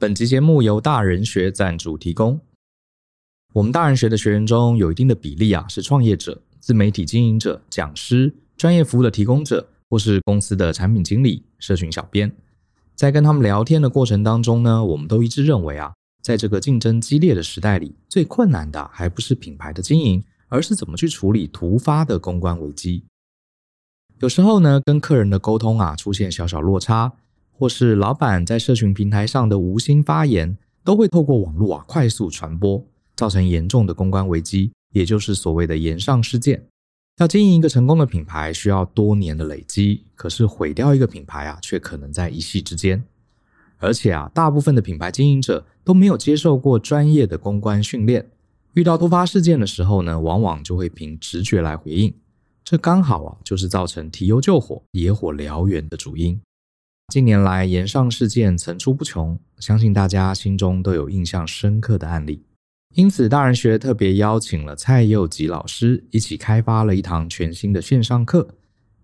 [0.00, 2.38] 本集节目由大人学赞助提供。
[3.52, 12.32] 我们大人学的学员中有一定的比例啊，是创业者、自媒体经营者、讲师、专业服务的提供者，或是公司的产品经理、社群小编。
[12.94, 15.92] 在跟他们聊天的过程当中呢，我们都一致认为啊，
[16.22, 23.02] 在这个竞争激烈的时代里，最困难的还不是品牌的经营，而是怎么去处理突发的公关危机。
[24.20, 27.14] 有时候呢，跟客人的沟通啊，出现小小落差。
[27.58, 36.64] 或是老板在社群平台上的无心发言，都会透过网络啊快速传播，造成严重的公关危机，也就是所谓的炎上事件。
[37.16, 43.02] 要经营一个成功的品牌，需要多年的累积，可是毁掉一个品牌啊，却可能在一夕之间。
[43.78, 48.30] 而且啊，大部分的品牌经营者都没有接受过专业的公关训练，
[48.74, 52.14] 遇到突发事件的时候呢，往往就会凭直觉来回应，
[52.62, 56.40] 这刚好啊，就是造成提油救火、野火燎原的主因。
[57.08, 62.42] 近年来，炎上事件层出不穷，相信大家心中都有印象深刻的案例。
[62.94, 68.46] 因此，大人学特别邀请了蔡佑吉老师一起开发了一堂全新的线上课，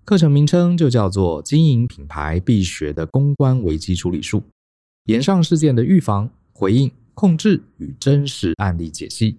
[0.05, 4.43] 课程名称就叫做《经营品牌必学的公关危机处理术：
[5.07, 9.33] 炎上事件的预防、回应、控制与真实案例解析》。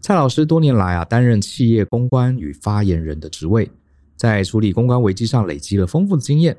[0.00, 3.68] 蔡老师多年来啊，担任企业公关与发言人的职位，
[4.14, 6.56] 在处理公关危机上累积了丰富的经验。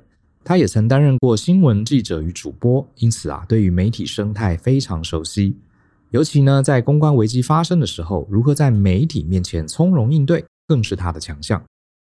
[0.48, 5.58] 他也曾担任过新闻记者与主播，因此啊，对于媒体生态非常熟悉。
[6.12, 11.60] 尤其呢，在公关危机发生的时候，如何在媒体面前从容应对，更是他的强项。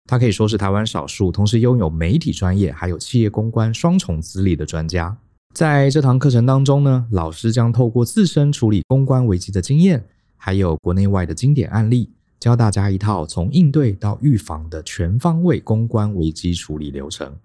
[0.10, 5.16] 他可以说是台湾少数同时拥有媒体专业还有企业公关双重资历的专家。
[5.54, 10.02] 在这堂课程当中呢，老师将透过自身处理公关危机的经验，
[10.38, 12.10] 还有国内外的经典案例，
[12.40, 17.36] 教大家一套从应对到预防的全方位公关危机处理流程。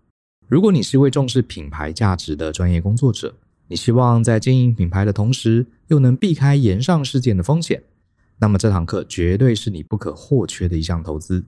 [0.46, 3.34] 如果你是一位重视品牌价值的专业工作者，
[3.68, 7.82] 你希望在经营品牌的同时，又能避开炎上事件的风险，
[8.38, 11.46] 那么这堂课绝对是你不可或缺的一项投资。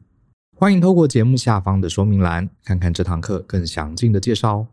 [0.56, 4.69] 欢迎透过节目下方的说明栏，看看这堂课更详尽的介绍哦。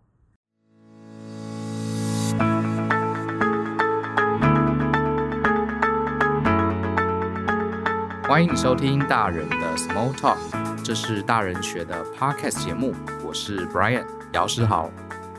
[8.25, 10.62] 欢迎收听大人的 Small Talk。
[10.84, 12.94] 这是大人学的 Podcast 节目，
[13.26, 14.92] 我是 Brian 姚诗豪。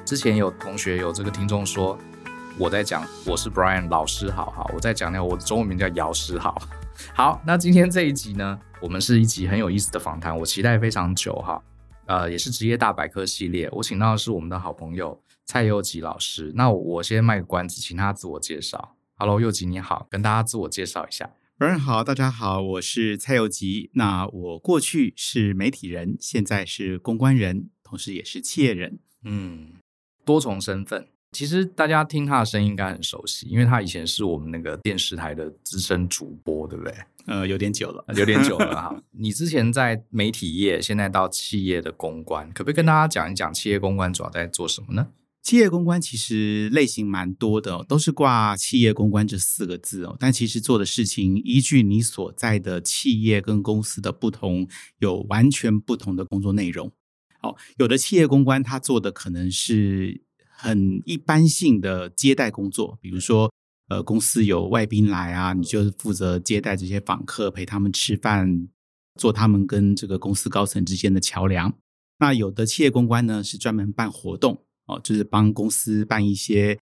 [0.03, 1.99] 之前有同学有这个听众说
[2.59, 6.57] 我在讲，我是 Brian 老师好，好，我在讲那我的中文名叫姚诗豪。
[7.13, 11.63] 好，那今天这一集呢，我们是一集很有意思的访谈，我期待非常久哈。
[12.07, 16.53] 呃，也是职业大百科系列，我请到的是我们的好朋友蔡佑吉老师。
[16.55, 18.97] 那我先卖个关子，请他自我介绍。
[19.17, 21.29] Hello，佑吉你好，跟大家自我介绍一下。
[21.57, 23.89] 主任好，大家好，我是蔡佑吉。
[23.95, 28.99] 那我过去是媒体人，现在是公关人，同时也是企业人。
[29.23, 29.75] 嗯，
[30.25, 31.07] 多重身份。
[31.31, 36.93] 其实大家听他的声音应该很熟悉，因为他以前是我们那个电视台的资深主播，对不对？
[37.27, 39.03] 呃，有点久了，有点久了 哈。
[39.13, 45.07] 你之前在媒体业，现在到企业的公关，可不可以跟大家讲一讲企业公关主要在做什么呢？
[45.45, 54.67] 企业公关其实类型蛮多的，都是挂企业公关这四个字哦，但其实做的事情依据你所在的企业跟公司的不同，
[55.01, 56.91] 有完全不同的工作内容。
[57.43, 63.53] 哦，有的企业公关他做的可能是很一般性的接待工作，比如说
[63.89, 68.67] 呃公司有外宾来啊，你就是负责接待这些访客，陪他们吃饭，
[69.21, 71.77] 做他们跟这个公司高层之间的桥梁。
[72.19, 74.63] 那有的企业公关呢是专门办活动。
[74.87, 76.79] 哦，就是帮公司办一些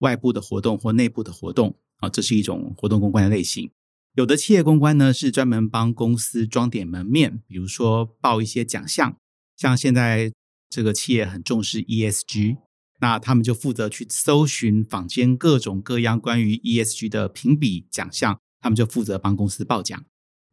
[0.00, 3.70] 外部的活动或内部的活动啊，这是一种活动公关的类型。
[4.14, 9.16] 有的企业公关呢是专门帮公司装点门面，比如说报一些奖项，
[9.56, 10.32] 像现在
[10.68, 12.56] 这个企业很重视 ESG，
[13.00, 20.04] 那他们就负责去搜寻坊间各种各样关于 ESG 的评比奖项，他们就负责帮公司报奖。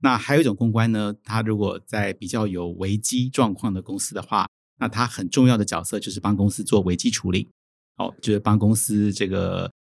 [0.01, 4.47] 那还有一种公关呢，他如果在比较有危机状况的公司的话。
[4.83, 7.49] 那他很重要的角色就是帮公司做危机处理，
[7.95, 9.71] 哦，就是帮公司这个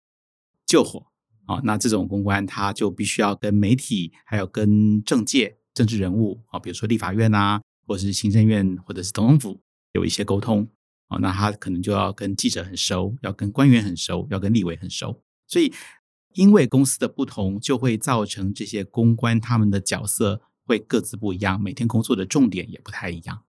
[0.65, 1.05] 救火，
[1.49, 9.61] 哦，那这种公关他就必须要跟媒体，还有跟政界、政治人物，啊，比如说立法院啊，或者是行政院，或者是总统府
[9.95, 10.69] 有一些沟通，
[11.09, 15.73] 哦，那他可能就要跟记者很熟，要跟官员很熟，要跟立委很熟，所以
[16.35, 23.43] 因为公司的不同，就会造成这些公关他们的角色会各自不一样，每天工作的重点也不太一样。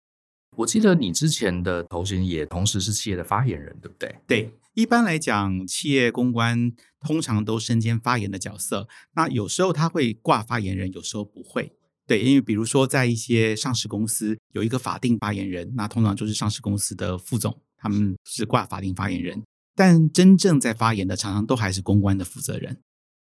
[0.61, 4.15] 我记得你之前的头衔也同时是企业的发言人，对不对？
[4.27, 8.87] 对，一般来讲，企业公关通常都身兼发言的角色。
[9.15, 11.73] 那有时候他会挂发言人，有时候不会。
[12.07, 19.43] 对，因为比如说在一些上市公司有一个法定发言人，那通常就是上市公司的副总，他们是挂法定发言人。
[19.75, 22.79] 但真正在发言的，常常都还是公关的负责人。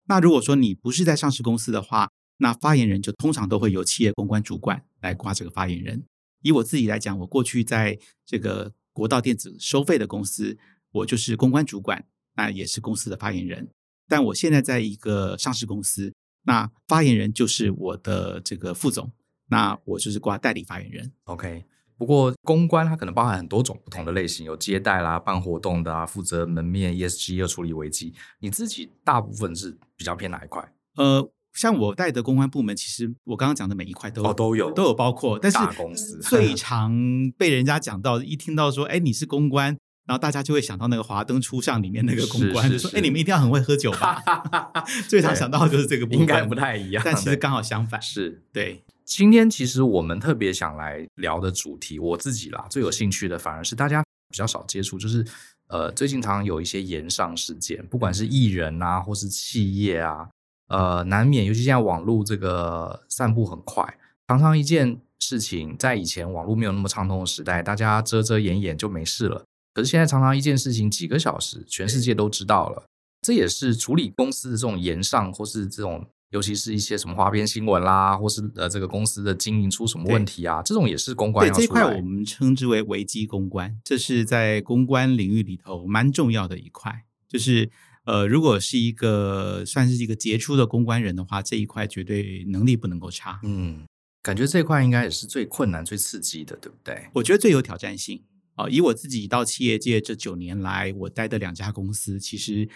[0.06, 2.08] 那如果说你不是在上市公司的话，
[2.38, 6.04] 那发言人就通常都会由企业公关主管来挂这个发言人。
[6.42, 10.56] 以我自己来讲，我过去在这个国道电子收费的公司，
[10.92, 12.04] 我就是公关主管，
[12.36, 13.68] 那也是公司的发言人。
[14.08, 16.14] 但我现在在一个上市公司，
[16.44, 19.12] 那发言人就是我的这个副总，
[19.48, 21.12] 那我就是挂代理发言人。
[21.24, 21.64] OK。
[21.96, 28.14] 不过公关它可能包含很多种不同的类型，有接待啦、办活动的啊、负责门面、ESG 又处理危机。
[28.38, 30.72] 你自己大部分是比较偏哪一块？
[30.94, 31.28] 呃。
[31.58, 36.92] 像我带的公关部门，其实我刚刚讲的每一块都、哦、都有都有包括，但是大公司最 常
[37.36, 39.76] 被人家讲到，一听到说，哎，你是公关，
[40.06, 44.22] 然后大家就会想到那个《华灯初上》里面那个公关，就说，哎，你们一定要很会喝酒吧？
[45.10, 48.00] 最常想到的就是这个部分，应该不太一样，但其实刚好相反。
[48.00, 48.84] 是对。
[49.04, 55.24] 今天其实我们特别想来聊的主题，我自己啦最有兴趣的，反而是大家比较少接触，就是
[55.66, 60.28] 呃，最近常常有一些延上事件，不管是艺人啊，或是企业啊。
[60.68, 69.44] 呃，难免，尤其现在网络这个散布很快，常常一件事情，在以前网络没有那么畅通的时代，大家遮遮掩掩就没事了。
[69.72, 72.84] 可是现在常常一件事情几个小时，全世界都知道了。
[73.22, 81.66] 这也是处理公司的这种延上，或是这种，尤其是一些什么花边新闻啦，或是呃这个公司的经营出什么问题啊，这种也是公关要出来。
[81.66, 87.70] 对，这块我们称之为危机公关，这是在公关领域里头蛮重要的一块，就是。
[88.08, 93.38] 呃，如果是一个算是一个杰出的公关人的话，这一块绝对能力不能够差。
[93.42, 93.84] 嗯，
[94.22, 97.08] 感觉这一块应该也是最困难、最刺激的，对不对？
[97.12, 98.24] 我觉得最有挑战性
[98.54, 102.66] 啊，呃，以我自己到企业界这九年来，我待的两家公司，其实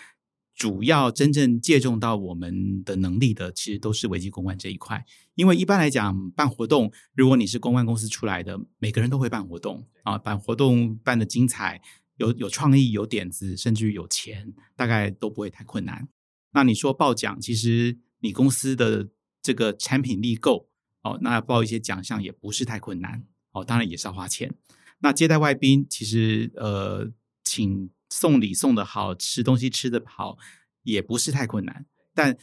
[0.54, 5.02] 主要真正借重到我们的能力的，其实都是危机公关这一块。
[5.34, 11.80] 因为一般来讲，办活动，如果你是公关公司出来的，每个人都会办活动啊，办活动办得精彩。
[12.16, 16.08] 有有创意、有点子，甚至于有钱，大概都不会太困难。
[16.52, 19.08] 那你说报奖，其实你公司的
[19.40, 20.68] 这个产品力够
[21.02, 23.64] 哦，那报一些奖项也不是太困难哦。
[23.64, 24.54] 当然也是要花钱。
[25.00, 27.10] 那接待外宾，其实呃，
[27.42, 30.36] 请送礼送得好，吃东西吃得好，
[30.82, 31.86] 也不是太困难。
[32.14, 32.36] 但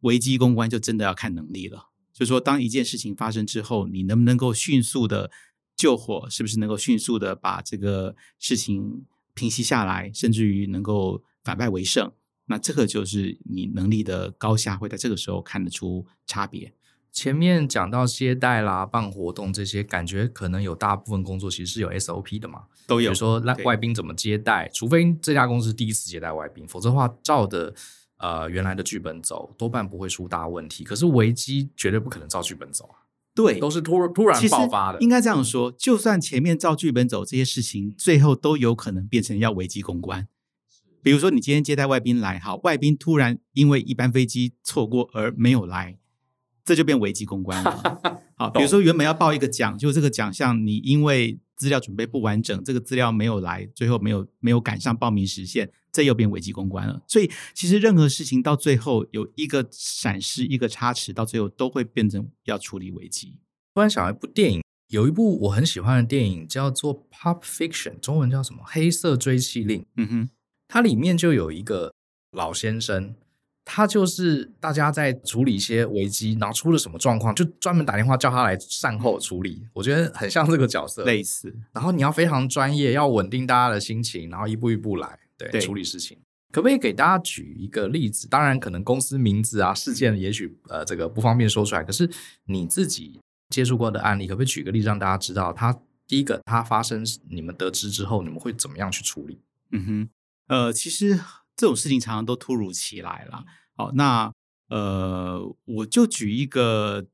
[0.00, 1.88] 危机公关就真的要看能力了。
[2.12, 5.32] 就是说，当一件事情发生之后，你能不能够迅速的
[5.74, 6.30] 救火？
[6.30, 9.04] 是不是能够迅速的把这个事情
[9.34, 12.10] 平息下来，甚至于能够反败为胜，
[12.46, 16.72] 那这个就是你能力的高下，会在这个时候看得出差别。
[17.12, 23.10] 前面讲到接待啦、办活动这些，感觉可能有大部分工作其实是有 SOP 的嘛，都有。
[23.10, 27.72] 比如说，那外宾怎么接待，除非这家公司第一次接待外宾，否则的话，照的
[28.16, 30.82] 呃原来的剧本走，多半不会出大问题。
[30.82, 33.03] 可是危机绝对不可能照剧本走啊。
[33.34, 35.00] 对，都是突突然爆发的。
[35.00, 40.28] 应该这样说，就算前面照剧本走，这些事情最后都有可能变成要危机公关。
[41.02, 45.98] 比如说，你今天接待外宾来，好，外宾突然因为一班飞机错过而没有来，
[46.64, 48.00] 这就变危机公关了。
[48.36, 55.70] 好，比如说原本要报一个奖，就这个奖项你因为资料准备不完整，这个资料没有来，最后没有没有赶上报名时限。
[55.94, 63.36] 这又变危机公关了，所以其实任何事情到最后有一个闪失、一个差池，到最后都会变成要处理危机。
[63.72, 68.64] 突然想到一部电影，有一部我很喜欢的电影叫做《Pulp Fiction》，中文叫什么？
[68.66, 69.86] 黑色追妻令。
[69.96, 70.30] 嗯哼，
[70.66, 71.92] 它里面就有一个
[72.32, 73.14] 老先生，
[73.64, 79.62] 他就是大家在处理一些危机，然后出了什么状况，就专门打电话叫他来善后处理。
[79.72, 81.56] 我觉得很像这个角色，类似。
[81.72, 85.20] 然后你要非常专业，要稳定大家的心情，然后一步一步来。
[85.36, 86.18] 对，对处理事情，
[86.52, 88.28] 可不可以给大家举一个例子？
[88.28, 91.82] 当然，可能公司名字啊、事件，也许呃这个不方便说出来。
[91.82, 92.08] 可是
[92.44, 95.52] 你自己接触过的案例，可不可以举个例子让大家知道？
[95.52, 95.76] 它
[96.06, 99.40] 第一个，它发生，你们得知之后，你们会怎么样去处理？
[99.72, 100.08] 嗯哼，
[100.46, 101.18] 呃，其实
[101.56, 103.44] 这种事情常常都突如其来了。
[103.76, 104.32] 好，那
[104.68, 107.06] 呃，我就举一个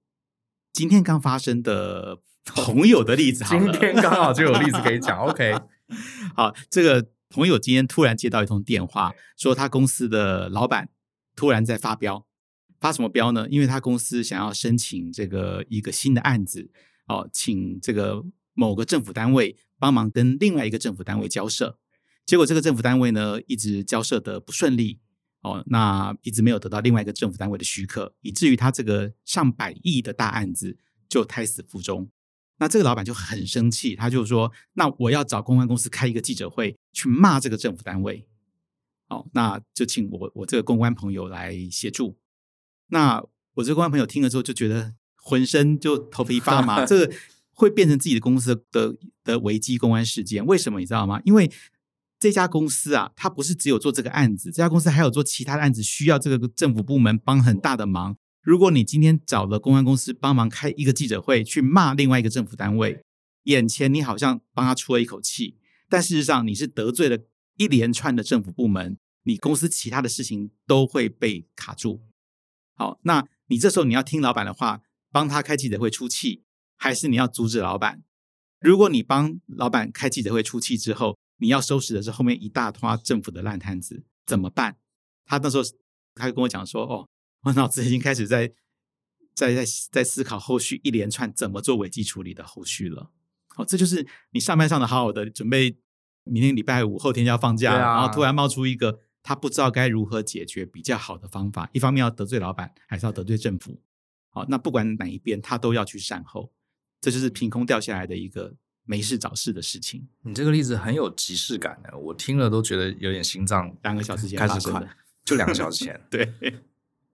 [0.72, 3.72] 今天刚发生的 朋友的例子好了。
[3.72, 5.18] 今天刚好就有例子可以讲。
[5.20, 5.58] OK，
[6.36, 7.08] 好，这个。
[7.30, 10.90] 朋友今天突然接到一通电话，说他公司的老板
[11.36, 12.26] 突然在发飙，
[12.80, 13.48] 发什么飙呢？
[13.48, 16.68] 因为他公司想要申请这个一个新的案子，
[17.06, 21.78] 哦，请这个某个政府单位帮忙跟另外一个政府单位交涉，
[22.26, 24.98] 结果这个政府单位呢一直交涉的不顺利，
[25.42, 30.76] 哦，那一直没有得到另外一个政府单位的许可，以至于他这个上百亿的大案子
[31.08, 32.10] 就胎死腹中。
[32.60, 38.26] 那这个老板就很生气，他就说：“那我要找公关公司开一个记者会，去骂这个政府单位。”
[39.08, 42.16] 哦，那就请我我这个公关朋友来协助。
[42.88, 43.24] 那
[43.54, 47.14] 我这个公关朋友听了之后，就觉得浑身就头皮发麻， 这个
[47.54, 50.44] 会变成自己的公司的的危机公关事件。
[50.44, 51.20] 为什么你知道吗？
[51.24, 51.50] 因为
[52.18, 58.16] 这家公司啊，它不是只有做这个案子，这家公司还有做其他的案子，需要这个政府部门帮很大的忙。
[58.42, 63.02] 如果你今天找了公关公司帮忙开一个记者会，去骂另外一个政府单位，
[63.44, 67.18] 眼前你好像帮他出了一口气，但事实上你是得罪了
[67.56, 72.02] 一连串的政府部门，你公司其他的事情都会被卡住。
[72.74, 74.80] 好，那你这时候你要听老板的话，
[75.12, 76.44] 帮他开记者会出气，
[76.78, 78.02] 还是你要阻止老板？
[78.60, 84.76] 如果你帮老板开记者会出气之后，你要收拾的是后面一大摊政府的烂摊子，怎么办？
[85.26, 85.62] 他那时候
[86.14, 87.08] 他就跟我讲说：“哦，
[87.42, 88.52] 我脑子已经开始在
[89.34, 93.10] 在在在思考后续一连串怎么做危机处理的后续了。”
[93.56, 95.76] 哦，这就是你上班上的好好的，准备
[96.24, 101.68] 明天礼拜五后天就要放假，啊、然后突然冒出一个他不知道该如何解决比较好的方法。
[101.72, 103.80] 一方面要得罪老板，还是要得罪政府？
[104.30, 106.52] 好，那不管哪一边，他都要去善后。
[107.00, 108.54] 这就是凭空掉下来的一个。
[108.86, 113.72] 没事找事的事情，你这个例子很有即视感的，我听了都觉得有点心脏。
[113.84, 116.00] 两个小时前开始快，就两个小时前。
[116.10, 116.26] 对，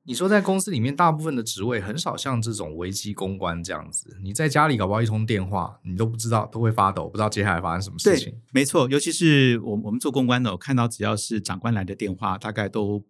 [0.08, 4.16] 你说在公司里面，大部分的职位很少像这种危机公关这样子。
[4.22, 8.32] 你在家里搞不好一通电话，你都不知道，都会发抖，不知道接下来发生什么事情。
[8.52, 13.04] 没错，尤其是我我们做公关的，我看到只要是长官来的电话，大概都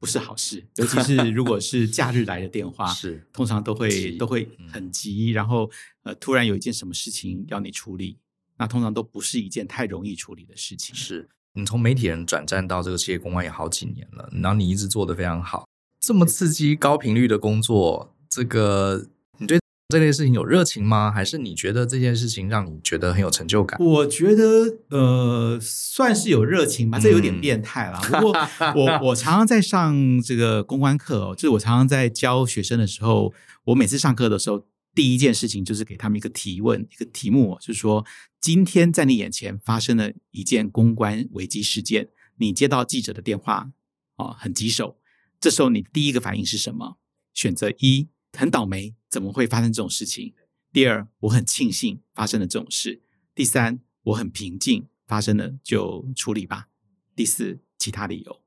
[0.00, 0.66] 不是好事。
[0.74, 5.70] 尤其是如果是假日来的电话， 是通常都会都会很急，然后。
[6.02, 8.18] 呃，突然有一件什么事情要你处理，
[8.56, 10.94] 那通常都不是一件太容易处理的事情。
[10.94, 15.68] 是你从媒体人转战到这个企业公关也好几年了，然后你一直做得非常好，
[16.00, 19.06] 这么刺激、高频率的工作，这个
[19.38, 21.12] 你对这类事情有热情吗？
[21.12, 23.78] 还是你觉得这件事情让你觉得很有成就感？
[23.78, 28.00] 我觉得呃，算是有热情吧，这有点变态了。
[28.00, 28.32] 不过
[28.74, 33.32] 我我常常在上这个公关课哦，就是我常常在教学生的时候，
[33.64, 34.66] 我每次上课的时候。
[34.92, 38.04] 第一件事情就是给他们一个提问，一个题目，就是说，
[38.40, 43.70] 今天在你眼前发生了一件公关危机事件，你接到记者的电话，
[44.16, 44.96] 哦，很棘手，
[45.40, 46.98] 这时候你第一个反应是什么？
[47.32, 50.34] 选择一，很倒霉，怎么会发生这种事情？
[50.70, 53.02] 第二，我很庆幸发生了这种事。
[53.34, 56.68] 第三，我很平静，发生了就处理吧。
[57.16, 58.42] 第四，其他理由。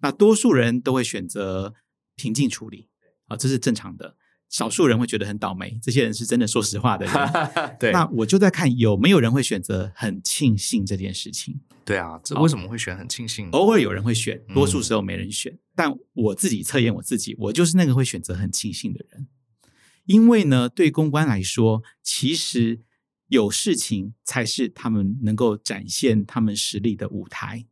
[0.00, 1.74] 那多数人都会选择
[2.16, 2.88] 平静处理，
[3.26, 4.16] 啊，这是正常的。
[4.50, 7.14] 少数人会觉得很倒霉，这些人是真的说实话的人。
[7.78, 11.60] 对，那我就在看有没有人会选择很庆幸这件事情。
[11.84, 13.48] 对啊，这为什么会选很庆幸？
[13.50, 15.52] 偶尔有人会选，多数时候没人选。
[15.52, 19.28] 嗯、但我自己测验我自己，我就是那个会选择很庆幸的人。
[20.06, 22.80] 因为呢，对公关来说，其实
[23.28, 27.66] 有事情才是他们能够展现他们实力的舞台。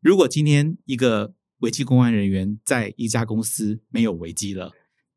[0.00, 4.72] 如果今天一个危机公关人员在一家公司没有危机了。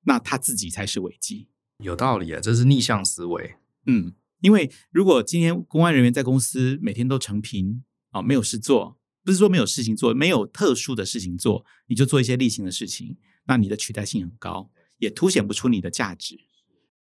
[0.05, 1.49] 那他自己才是危机，
[1.83, 3.55] 有道理啊，这是逆向思维。
[3.85, 16.39] 嗯，因为如果今天公安人员在公司每天都成平啊，没有事做，不是说没有事情做，没有特殊的事情做，你就做一些例行的事情，那你的取代性很高，也凸显不出你的价值。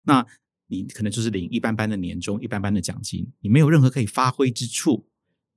[0.04, 0.25] 那
[0.68, 5.08] 你可能就是领一般般的年终，一般般的奖金，你没有任何可以发挥之处，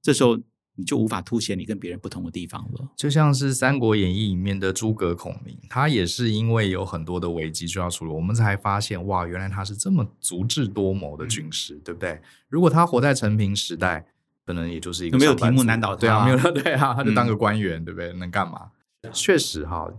[0.02, 0.42] 这时候。
[0.78, 2.88] 你就无法凸显你跟别人不同的地方了。
[2.94, 12.20] 就像是《三国演义》里面的诸葛孔明，他也是因为有很多的危机需要处理，我们才发现哇，原来他是这么足智多谋的军师，嗯、对不对？
[12.48, 14.06] 如果他活在陈平时代，
[14.46, 18.12] 可能也就是一个没有题目难倒他，对啊，没有对啊，他就当个官员，嗯、对不对？
[18.12, 18.70] 能干嘛？
[19.12, 19.92] 确实哈，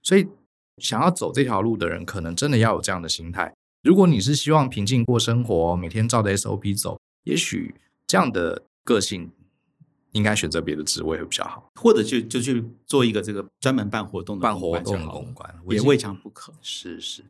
[0.00, 0.28] 所以
[0.78, 3.52] 想要走这条路的人，可能真的要有这样的心态。
[3.82, 7.74] 如果你是希望平静过生活，每天照着 SOP 走，也许
[8.06, 9.32] 这样的个性。
[10.12, 16.52] 应该选择别的职位会比较好，或者就就去做一个这个专门办活动的办活动的公关，也未尝不可。
[16.60, 17.22] 是是，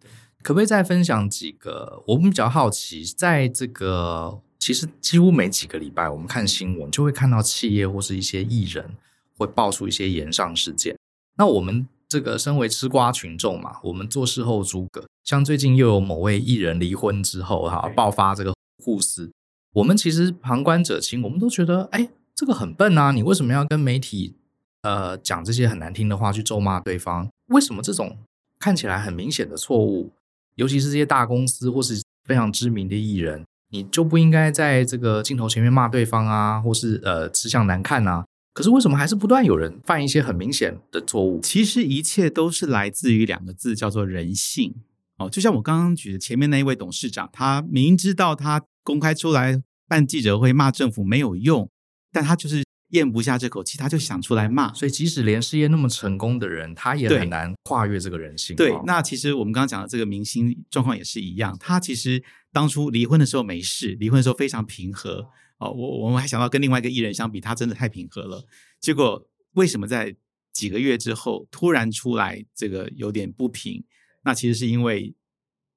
[0.42, 2.02] 可不可以再分享几个？
[2.06, 8.96] 我们比较好奇，在这个其实几乎每几个礼拜，我们看新闻就会看到企业或是一些艺人
[9.36, 10.96] 会爆出一些炎上事件。
[11.36, 19.30] 那我们这个身为吃瓜群众嘛，我们做事后诸葛，像最近又有某位艺人离婚之后哈，爆发这个互撕，
[19.74, 22.08] 我们其实旁观者清，我们都觉得哎。
[22.40, 23.12] 这个很笨啊！
[23.12, 24.34] 你为什么要跟媒体
[24.80, 27.28] 呃讲这些很难听的话去咒骂对方？
[27.48, 28.16] 为什么这种
[28.58, 30.10] 看起来很明显的错误，
[30.54, 38.24] 尤其是这些大公司或是非常知名的艺人，你就不应该在这个镜头前面骂对方啊，或是呃吃相难看啊？
[38.54, 41.40] 可是为什么还是不断有人犯一些很明显的错误？
[41.42, 44.74] 其实一切都是来自于两个字，叫做人性。
[45.18, 51.68] 哦，就像我刚刚举的前面那一位董事长，他明知道他公开出来办记者会骂政府没有用。
[52.12, 54.72] 但他就是咽不下这口气，他就想出来骂。
[54.74, 58.56] 所以，即使连事业那么成功的人，他也很难跨越这个人性。
[58.56, 61.56] 对，那其实我们刚刚讲的这个明星状况也是一样。
[61.58, 68.44] 他其实当初离婚的时候没事，离婚的时候非常平和哦，我我们还想到跟另外一个艺人相比，他真的太平和了。
[68.80, 70.16] 结果为什么在
[70.52, 73.84] 几个月之后突然出来这个有点不平？
[74.24, 75.14] 那其实是因为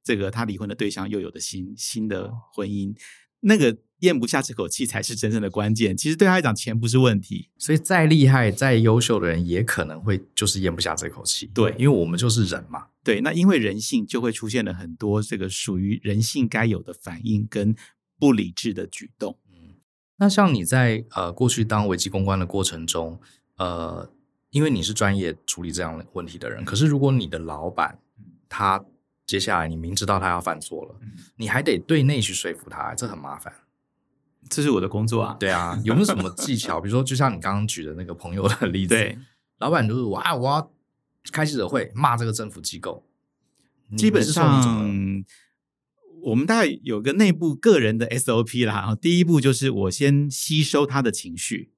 [0.04, 2.98] 这个他离婚的对象又有了新新的婚姻，
[3.42, 5.96] 那个咽不下这口气才是真正的关键。
[5.96, 11.50] 其实对他来讲，钱不是问题，所以再厉害、再优秀的人也可能会就是咽不下这口气。
[11.54, 12.88] 对，因为我们就是人嘛。
[13.02, 17.74] 对，那因为人性就会出现了很多这个属于人性该有的反应跟
[18.20, 19.38] 不理智的举动。
[19.50, 19.76] 嗯，
[20.18, 23.20] 那像你在呃过去当危机公关的过程中，
[23.58, 24.10] 呃，
[24.52, 27.98] 因为你是专业处理这样的问题的人，可是如果你的老板
[28.50, 28.84] 他
[29.26, 30.96] 接下来你明知道他要犯错了，
[31.38, 33.54] 你还得对内去说服他，这很麻烦。
[34.54, 35.36] 这是我的工作啊。
[35.40, 36.80] 对啊， 有没有什么技巧？
[36.80, 39.18] 比如说，就像你刚刚举的那个朋友的例子，对，
[39.60, 40.72] 老板就是我啊，我要。
[41.32, 43.06] 开记者会骂这个政府机构，
[43.96, 45.24] 基本上
[46.22, 48.94] 我们大概有个内部个人的 SOP 啦。
[48.94, 51.72] 第一步就是我先吸收他的情绪，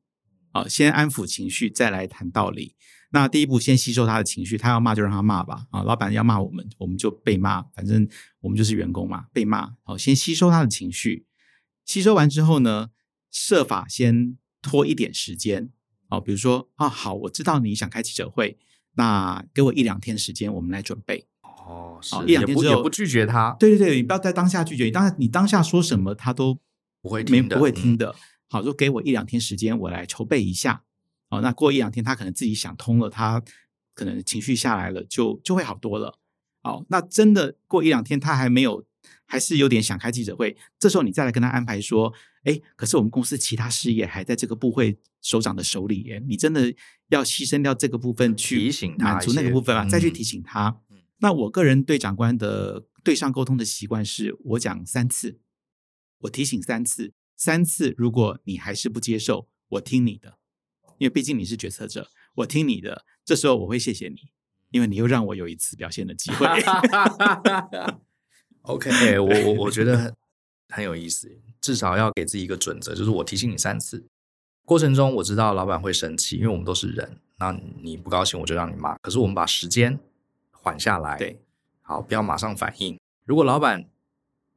[0.51, 2.74] 啊，先安抚情绪，再来谈道理。
[3.12, 5.67] 那第一步先吸收他的情绪，他要骂就让他骂吧。
[5.70, 8.10] 啊，老板要骂我们，我们就被骂，反正
[8.41, 9.75] 我们就是员工嘛，被骂。
[9.84, 11.27] 好，先吸收他的情绪，
[11.86, 12.89] 吸收完之后呢，
[13.32, 15.70] 设法先拖一点时间。
[16.10, 18.58] 哦，比如说啊，好，我知道你想开记者会。
[18.98, 21.27] 那给我一两天时间，我们来准备。
[21.42, 23.56] 哦，是一两天之后也不拒绝他。
[23.60, 26.60] 对对对，你不要在当下拒绝，你当下你当下说什么，他都
[27.01, 28.15] 不会听的，不会听的。
[28.50, 30.84] 好，就给我一两天时间，我来筹备一下。
[31.30, 33.44] 哦，那过一两天，他可能自己想通了，他
[33.96, 36.20] 可能情绪下来了，就就会好多了。
[36.62, 38.86] 哦，那真的过一两天，他还没有，
[39.25, 42.13] 还是有点想开记者会，这时候你再来跟他安排说。
[42.46, 46.72] 哎，可是我们公司其他事业还在这个部会首长的手里耶，你真的
[47.10, 49.89] 要牺牲掉这个部分去提醒他，满足那个部分嘛？
[49.89, 50.79] 再去提醒他。
[50.91, 55.39] 嗯、那我个人对长官的对上沟通的习惯是，我讲三次，
[56.20, 60.38] 我提醒三次，三次如果你还是不接受，我听你的，
[61.00, 63.05] 因为毕竟你是决策者，我听你的。
[63.25, 64.17] 这时候我会谢谢你，
[64.70, 66.46] 因为你又让我有一次表现的机会。
[68.65, 70.15] OK， 我我我觉得很
[70.69, 71.32] 很有意思。
[71.62, 74.06] 至少要给自己一个准则，就是我提醒你三次，
[74.65, 77.17] 过程中我知道老板会生气，因为我们都是人。
[77.38, 77.51] 那
[77.82, 78.95] 你不高兴，我就让你骂。
[79.01, 79.99] 可是我们把时间
[80.51, 81.39] 缓下来，对，
[81.82, 82.99] 好，不要马上反应。
[83.25, 83.89] 如果老板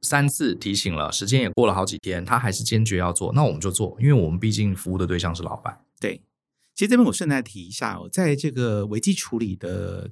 [0.03, 5.83] 三次提醒了，时间也过了好几天，他还是坚决要做，那我们就做，因为我们毕竟服务的对象是老板。
[5.99, 6.23] 对，
[6.75, 10.11] 其实这边我顺带提一下哦，在这个危机处理的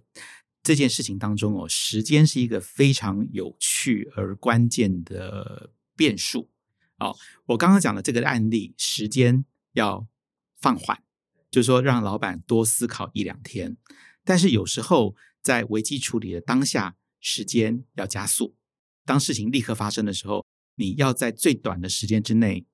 [0.67, 6.51] 这件事情当中哦，时间是一个非常有趣而关键的变数。
[6.99, 10.09] 哦，我刚刚讲的这个案例，时间要
[10.57, 11.05] 放缓，
[11.53, 13.77] 就是说让老板多思考一两天。
[14.25, 18.57] 但是有时候在危机处理的当下，时间要加速。
[19.05, 22.67] 当事情立刻发生的时候，你要在最短的时间之内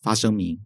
[0.00, 0.64] 发声明，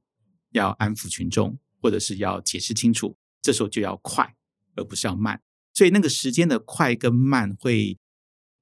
[0.52, 3.16] 要安抚群众，或者是要解释清楚。
[3.42, 4.36] 这时候就要快，
[4.76, 5.42] 而不是要慢。
[5.78, 7.98] 所以那个时间的快跟慢，会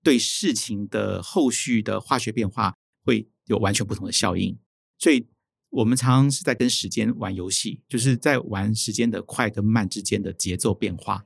[0.03, 3.29] 对事情的后续的化学变化会。
[3.49, 4.59] 有完全不同的效应，
[4.99, 5.29] 所以
[5.71, 11.25] 我们常常是在跟时间玩游戏，就是在玩时间的快跟慢之间的节奏变化。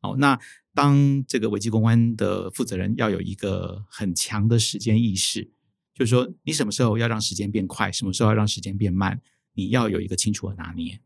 [0.00, 0.40] 好，那
[0.72, 5.50] 当这个危机公关的负责人要有一个很强的时间意识，
[5.94, 9.20] 就是说你什么时候要让时间变快，什么时候要让时间变慢，
[9.52, 11.02] 你要有一个清楚的拿捏。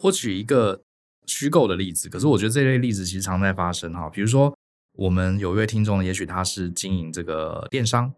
[0.00, 0.84] 我举一个
[1.26, 4.08] 虚构的例子，可是我觉得这类例子其实常在发生哈。
[4.10, 4.56] 比如说，
[4.92, 8.12] 我们有一位听众，也许他是经营这个电商。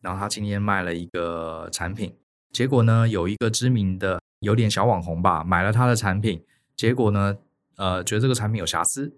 [0.00, 2.14] 然后他今天卖了一个产品，
[2.52, 6.44] 结果呢，有一个知名的有点小网红吧，买了他的产品，
[6.76, 7.38] 结果呢，
[7.76, 9.16] 呃，觉得这个产品有瑕疵，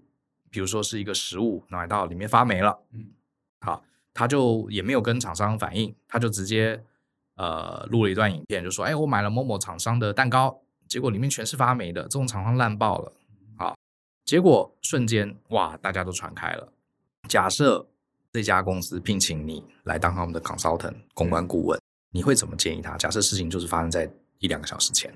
[0.48, 3.06] 比如说是一个食物买到里面发霉了，嗯，
[3.62, 3.82] 好，
[4.14, 6.80] 他就也没有跟厂商反映，他就直接
[7.34, 13.12] 呃录了一段影片，就说，哎，我买了某某厂商的蛋糕，结果里面全是发霉的，这种厂商烂爆了，
[13.56, 13.76] 好，
[14.24, 16.72] 结果瞬间哇，大家都传开了，
[17.28, 17.88] 假设。
[18.32, 22.94] 这家公司聘请你来当他们的 consultant 公关顾问，你会怎么建议他？
[22.98, 25.10] 假设事情就是发生在一两个小时前，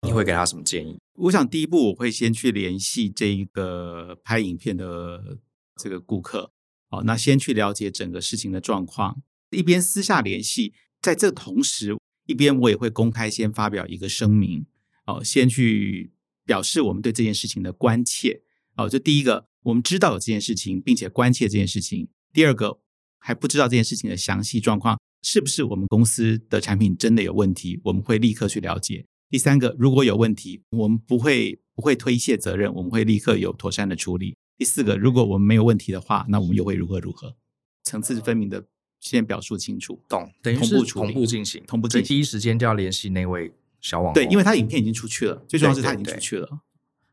[0.00, 0.98] 你会给他什么建议？
[1.18, 5.36] 我想第一步我会先去联系这一个拍影片的
[5.76, 6.50] 这个顾客，
[6.88, 14.64] 好，那先去了解整个事情的状况，一边私下联系，在这同时，一边我也会公开先发表一个声明，
[15.06, 16.12] 哦，先去
[16.44, 18.42] 表示我们对这件事情的关切，
[18.76, 22.08] 哦，这第一个，我们知道有这件事情，并且关切这件事情。
[22.32, 22.80] 第二个
[23.18, 27.80] 还不知道这件事情的详细状况，是不是我们公司的产品真的有问题？
[27.84, 29.04] 我们会立刻去了解。
[29.28, 34.36] 第三个，如果有问题，我们不会不会推卸责任，我们会立刻有妥善的处理。
[34.58, 37.36] 第四个，如果我们没有问题的话，那我们又会如何如何？
[37.82, 38.66] 层次分明的
[39.00, 40.30] 先表述清楚，懂？
[40.42, 43.52] 等于是同步进行，同步进行，第一时间就要联系那位
[43.82, 46.60] 小网红，对，因为他影片已经出去了，最重要是他已经出去了，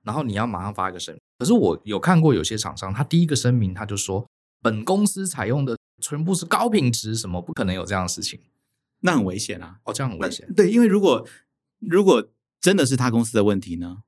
[0.03, 1.21] 然后你要马上发一个声明。
[1.37, 4.25] 可是我有看过有些厂商，他第一个声明他就说，
[4.61, 8.39] 本公司采用的全部是高品质，什么不可能有这样的事情，
[9.01, 9.79] 那很危险啊！
[9.83, 10.47] 哦，这样很危险。
[10.53, 11.27] 对，因为如果
[11.79, 12.29] 如果
[12.61, 14.03] 真的是他公司的问题呢？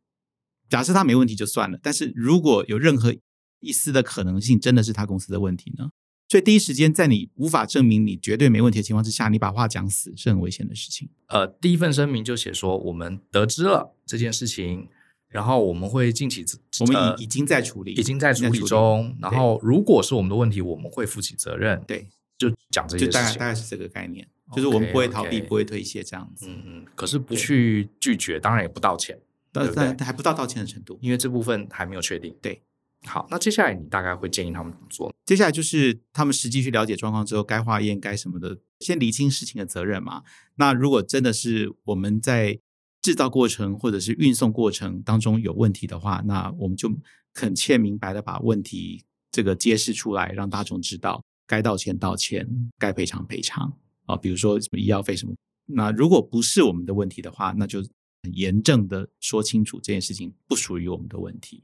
[0.69, 3.13] 假设他没问题就算了，但是如果有任何
[3.60, 5.91] 一丝的可能性，真的是他公司的问题呢？
[6.31, 11.09] 所以第一时间在你无法证明你绝对没问题的情况之下，你把话讲死是很危险的事情。
[11.27, 14.87] 呃，第一份声明就写说我们得知了这件事情，
[15.27, 16.45] 然后我们会尽起，
[16.79, 19.13] 我们已、呃、已经在处理，已经在处理中。
[19.19, 21.83] 然后如果是我们的问题，我们会负起责任。
[21.85, 25.45] 对，就讲这些事情，就大概大概是这个概念就是我们不会逃避，okay.
[25.45, 26.45] 不会推卸这样子。
[26.47, 29.19] 嗯嗯，可是不去拒绝，当然也不道歉。
[29.51, 32.33] 但但还不到道歉的程度，因为这部分还没有确定。
[32.41, 32.61] 对，
[33.07, 35.13] 好，那接下来你大概会建议他们怎么做？
[35.25, 40.23] 接下来就是他们实际去了解状况之后，该化验该什么的，先厘清事情的责任嘛。
[40.55, 42.59] 那如果真的是我们在
[43.01, 46.91] 制造过程或者是运送过程当中有问题的话，那我们就
[47.33, 54.15] 恳切明白的把问题这个揭示出来，让大众知道该道歉道歉，该赔偿赔偿啊。
[54.15, 55.33] 比如说什么医药费什么，
[55.65, 57.83] 那如果不是我们的问题的话，那就。
[58.23, 61.63] 很严正的说清楚这件事情不属于我们的问题。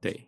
[0.00, 0.26] 对，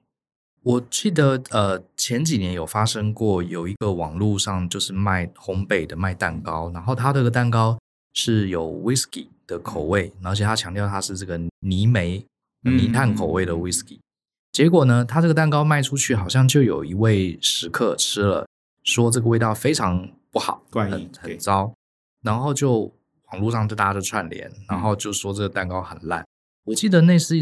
[0.67, 7.79] 我记得呃前几年有发生过，有一个网络上就是卖烘焙的卖蛋糕，然后他这个蛋糕
[8.15, 12.27] 是有 whisky 的口味，而且他强调他是这个泥煤
[12.63, 14.01] 泥炭口味的 whisky。
[14.51, 18.49] 结果呢，他这个蛋糕卖出去，好像就有一位食客吃了，
[18.83, 21.73] 说这个味道非常不好，怪，很很糟，
[22.23, 22.93] 然后就。
[23.33, 26.25] 网络上就大家就串联，然后就说这个蛋糕很烂。
[26.63, 27.37] 我记得那是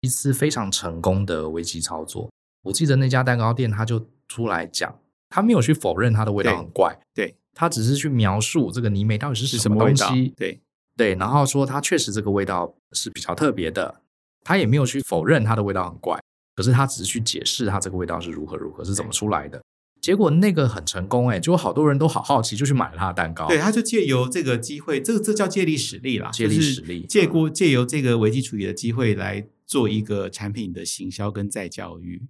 [0.00, 2.30] 一次非常成功的危机操作。
[2.66, 4.98] 我记得那家蛋糕店他就出来讲，
[5.28, 10.60] 他没有去否认它的味道很怪，对，对他只是去描述这个泥煤到底是什么东西，对
[10.96, 14.02] 对，然后说它确实这个味道是比较特别的。
[14.44, 16.16] 他也没有去否认它的味道很怪，
[16.54, 19.60] 可是他只是去解释它这个味道是如何如何是怎么出来的。
[20.00, 23.48] 结果那个很成功哎，就好多人都好好奇，就去买了他的蛋糕。
[23.48, 32.22] 对，他就借由这个机会，这个这叫借力使力啦，借力使力，借过借由这个危机处理的机会来做一个产品的行销跟再教育，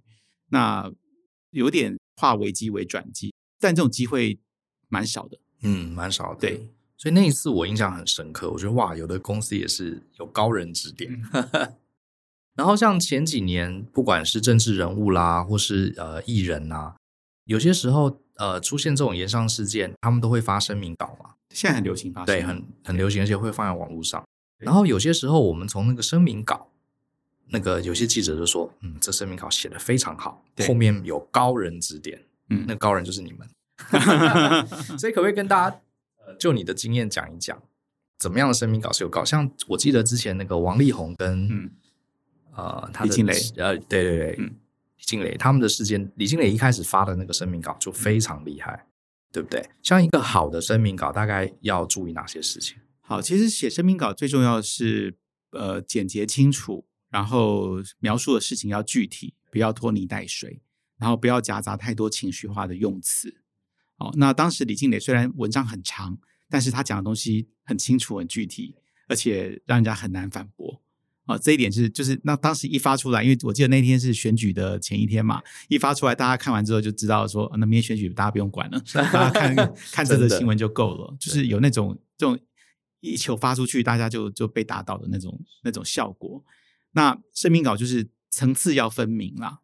[0.49, 0.91] 那
[1.51, 4.39] 有点化危机为转机，但这种机会
[4.87, 6.39] 蛮少的，嗯，蛮少的。
[6.39, 11.21] 对，所以那一次我印象很深刻，我觉得哇，有的公司也是有高人指点。
[11.33, 11.73] 嗯、
[12.55, 16.95] 然后像前几年，不管是政治人物啦，或是呃艺人啊。
[17.45, 21.35] 有些时候，呃，出现这种炎上事件，他们都会发声明稿嘛。
[21.49, 24.21] 现在很流行发声，对，很很流行，而且会放在网络上。
[24.57, 26.69] 然后有些时候，我们从那个声明稿，
[27.49, 33.47] 那个有些记者就说：“嗯，这声明稿写的非常好，后面有高人指点。”嗯，那高人就是你们。
[34.97, 35.81] 所以，可不可以跟大家
[36.39, 37.61] 就你的经验讲一讲，
[38.17, 39.23] 怎么样的声明稿是有高？
[39.23, 41.71] 像我记得之前那个王力宏跟、嗯、
[42.55, 44.55] 呃，他的李静蕾，呃，对对对，嗯。
[44.97, 48.87] 李静蕾他们的事件，李静蕾一开始发的那个声明稿就非常厉害，
[49.31, 49.63] 对不对？
[49.83, 52.77] 像一个好的声明稿，大概要注意哪些事情？
[53.01, 55.15] 好，其实写声明稿最重要的是
[55.51, 60.61] 呃简洁清楚，然后描述的事情要具体，不要拖泥带水，
[60.97, 63.41] 然后不要夹杂太多情绪化的用词。
[63.97, 66.17] 哦，那当时李静蕾虽然文章很长，
[66.49, 68.75] 但是他讲的东西很清楚、很具体，
[69.07, 70.81] 而且让人家很难反驳。
[71.25, 79.55] 啊，这一点是就是那当时一发出来，因为我记得那天是选举的前一天嘛，一发出来，大家看完之后就知道说，那明天选举大家不用管了，大家看
[79.91, 82.39] 看这个新闻就够了，就是有那种这种
[83.01, 86.41] 一球发出去，大家就就被打倒的那种那种效果。
[86.97, 89.59] 那声明稿就是层次要分明啦，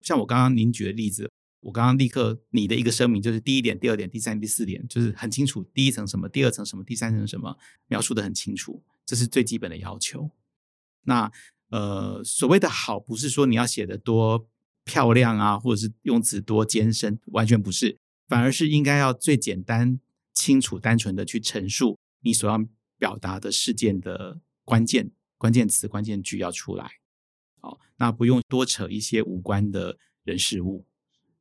[0.00, 10.30] 像我刚刚您举的例子，我刚刚立刻你的一个声明就是第一点、第二点、第三、第四点，就是很清楚，第一层什么，第二层什么，第三层什么，描述的很清楚，这是最基本的要求。
[11.02, 11.30] 那
[11.68, 14.48] 呃，所谓的好，不是说你要写的多
[14.84, 20.00] 漂亮啊，或者是用词多艰深，完全不是，反而是应该要最简单、
[20.32, 22.58] 清楚、单纯的去陈述你所要
[22.96, 25.10] 表达的事件的关键、
[25.40, 27.00] 关键词、关键句要出来。
[27.62, 30.84] 好，那不用多扯一些无关的人事物，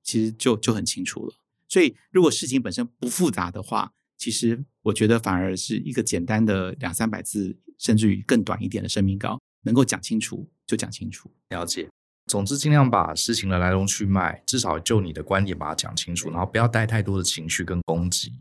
[0.01, 1.35] 其实就就很清楚了。
[1.67, 9.37] 所以，如果事情本身不复杂的话，其实我觉得反而是一个简单的两三百字，甚至于更短一点的声明稿。
[9.63, 11.89] 能够讲清楚就讲清楚，了解。
[12.27, 18.31] 总之，尽量把事情的来龙去脉，至少就你的观点把它讲清楚，然后不要带太多的情绪跟攻击。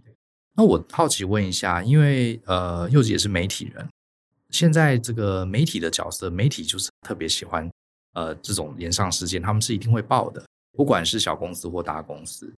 [0.54, 3.88] 那我好奇问一下，因为呃，柚子也是媒体人，
[4.50, 7.68] 现在这个媒体的角色，媒体就是特别喜欢
[8.14, 12.52] 呃这种连上事件，他们是一定会报的，不管是小公司或大公司。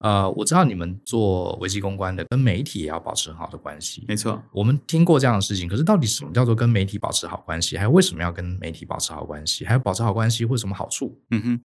[0.00, 4.04] 呃，我知道你们做危机公关的，跟媒体也要保持很好的关系。
[4.06, 7.78] 没错，我们听过这样的事情，可是到底什么叫做跟媒体保持好关系？
[7.78, 9.64] 还有为什么要跟媒体保持好关系？
[9.64, 11.18] 还有保持好关系会有什么好处？
[11.30, 11.60] 嗯哼，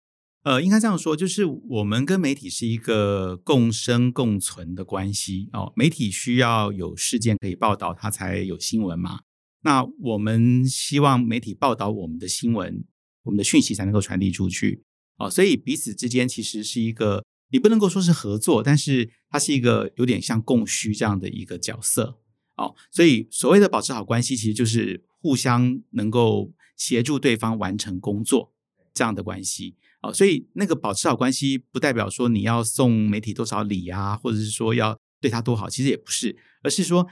[0.43, 5.71] 呃，应该这样说，就是我们跟媒体是一个共生共存的关系哦。
[5.77, 9.21] 媒体需要有事件可以报道，它才有新闻嘛。
[9.67, 12.85] 那我们希望媒体报道我们的新闻，
[13.23, 14.85] 我们的讯息才能够传递出去
[15.17, 15.29] 哦。
[15.29, 17.25] 所以彼此之间其实是一个。
[17.49, 22.17] 你不能够说是合作，但是它是一个有点像供需这样的一个角色
[22.57, 22.75] 哦。
[22.91, 28.53] 所以所谓的保持好关系，其实就是互相能够协助对方完成工作
[28.93, 30.13] 这样的关系哦。
[30.13, 37.07] 所以那个保持好关系，不代表说你要送媒体多少礼啊，或者是说要对他多好，其实也不是，而是说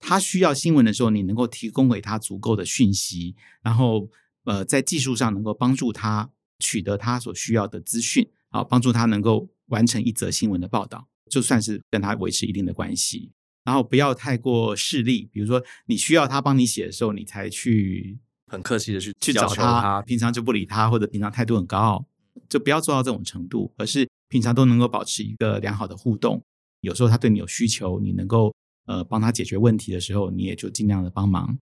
[0.00, 4.08] 他需要新闻的时候，你能够提供给他足够的讯息，然后
[4.44, 9.48] 呃，在技术上能够帮助他取得他所需要的资讯，啊，帮助他能够。
[9.68, 13.32] 完成一则新闻的报道，就算是跟他维持一定的关系，
[13.64, 15.28] 然后不要太过势利。
[15.32, 22.06] 比如说，你需要他帮你写的时候，你才去很客气的去去找他，平常就不理他，或者平常态度很高傲，
[22.48, 26.40] 就不要做到这种程度，而是平常都能够保持一个良好的互动。
[26.82, 28.54] 有时候他对你有需求，你能够
[28.86, 31.58] 呃帮他解决问题的时候，你也就尽量的帮忙。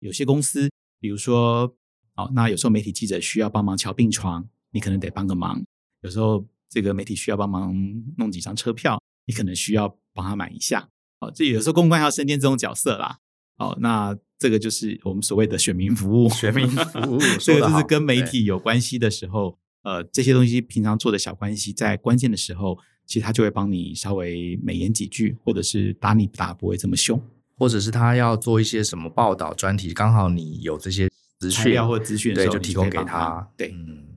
[0.00, 1.74] 有些公司，比如说，
[2.14, 5.64] 哦，那有时候媒体记者需要帮忙瞧病床，你可能得帮个忙。
[6.02, 6.46] 有时候。
[6.68, 7.72] 这个媒体需要帮忙
[8.18, 10.88] 弄几张车票，你可能需要帮他买一下。
[11.20, 13.20] 哦，这有时候公关要身兼这种角色啦。
[13.56, 17.18] 哦，那这个就是我们所谓的选民服务，选民服务。
[17.38, 22.76] 这个就是跟媒体有关系的时候，呃，这些东西平常做的小关系，在关键的时候，
[23.06, 27.20] 其实他就会帮你稍微美言几句，或者是打你打不会这么凶，
[27.56, 33.48] 或者是他要做一些什么报道专题，刚好你有这些资讯或资讯对，就提供给他。
[33.56, 34.08] 对，嗯，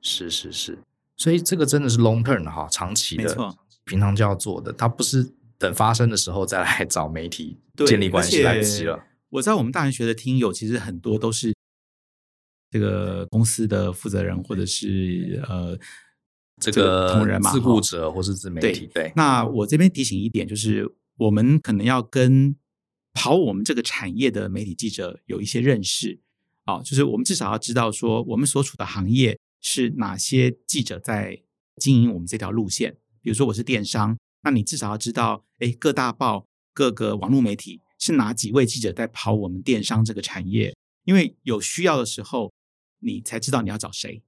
[0.00, 0.78] 是是是。
[1.16, 8.98] 所以这个真的是 long term 的哈，长期的，没错，平常就要做的，他不是等发生的时候再来找媒体建立关系来不及了。
[9.28, 11.54] 我在我们大人学的听友其实很多都是
[12.70, 15.78] 这个公司的负责人，或者是呃
[16.60, 18.86] 这个同仁嘛，自雇者或是自媒体。
[18.92, 22.54] 对，对，那我这边提醒一点，就是我们可能要跟
[23.12, 26.20] 跑我们这个产业的媒体记者有一些认识
[26.64, 29.38] 啊，就是我们至少要知道说我们所处的行业。
[29.62, 31.38] 是哪些记者在
[31.76, 32.96] 经营我们这条路线？
[33.20, 40.74] 比如说我是电商，那你至少要知道，哎，各大报、各个网络媒体是哪几位记者在跑我们电商这个产业？
[41.04, 42.50] 因为有需要的时候，
[43.00, 44.22] 你才知道你要找谁。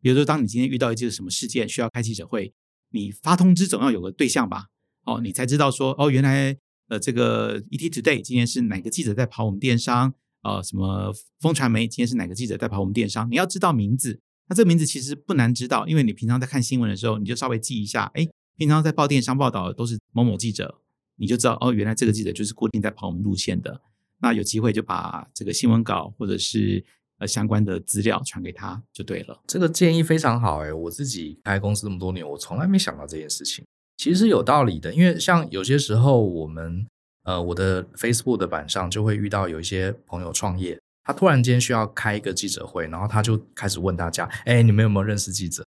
[0.00, 2.52] 比如说，当你今天遇到一件什么事件需要开记者会，
[2.90, 4.66] 你发通知总要有个对象吧？
[5.04, 6.56] 哦，你才知道说，哦，原来
[6.88, 10.14] 呃，这个 ET Today 今天是哪个记者在跑我们电商？
[10.42, 13.28] 呃，什么风传媒今天是哪个记者在跑我们电商？
[13.30, 14.20] 你要知道名字。
[14.48, 20.80] 那这个名字其实不难知道，因为你平常在看新闻的时候，你就稍微记一下，哎，平常在报电商报道都是某某记者，
[21.16, 23.80] 你就知道哦，原来这个记者就是固定在跑我们路线的。
[24.20, 26.84] 那有机会就把这个新闻稿或者是
[27.18, 29.40] 呃相关的资料传给他就对了。
[29.46, 33.64] 这个建议非常好哎，我自己开公司这么多年，我从来没想到这件事情，
[33.96, 34.92] 其实是有道理的。
[34.94, 36.86] 因为像有些时候我们
[37.24, 40.78] 呃我的 Facebook 的版上就会遇到有一些朋友创业。
[41.08, 45.64] 他突然间需要开一个记者会，然后他就开始问大家：“哎，你们有没有认识记者？”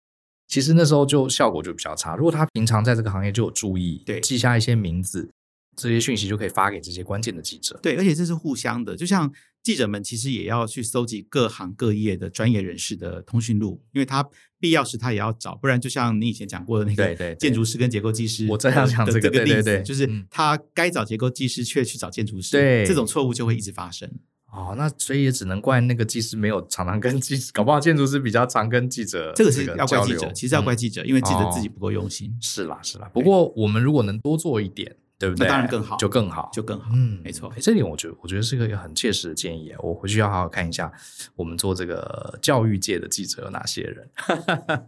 [0.48, 2.16] 其实那时候就效果就比较差。
[2.16, 5.28] 如果他平常在这个行业就有注意，对，记下一些名字，
[5.76, 7.80] 这些讯息就可以发给这些关键的记者。
[7.82, 8.96] 对，而且这是互相的。
[8.96, 9.28] 就像
[9.64, 14.28] 记者们其实也要去搜集各行各业的专业人士的通讯录，因为他
[14.60, 24.12] 必要时他也要找，不然就像你以前讲过的那个建筑师跟结构技师，我这样讲这个例子，就是他该找结构技师却去找建筑师，对，这种错误就会一直发生。
[24.52, 29.34] 哦，那所以也只能怪那个技师没有常常跟记者，搞不好建筑师比较常跟记者。
[29.36, 32.30] 这个是要怪记者，其实要怪记者，嗯、因为记者自己不够用心。
[32.30, 33.10] 哦、是啦，是啦。
[33.12, 35.48] 不过我们如果能多做一点，对不对？
[35.48, 36.92] 当然更好，就更好，就更好。
[36.94, 37.50] 嗯，没错。
[37.62, 39.74] 这点我觉得，我觉得是一个很切实的建议。
[39.80, 40.92] 我回去要好好看一下，
[41.38, 44.10] 我们做这个教育界的记者有哪些人。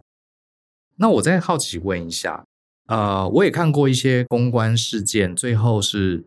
[0.96, 2.44] 那我再好奇问一下，
[2.88, 6.24] 呃，我也看过一些公关事件，最后是。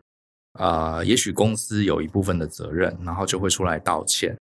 [0.54, 4.36] 呃，也许公司有一部分的责任，然后就会出来道歉。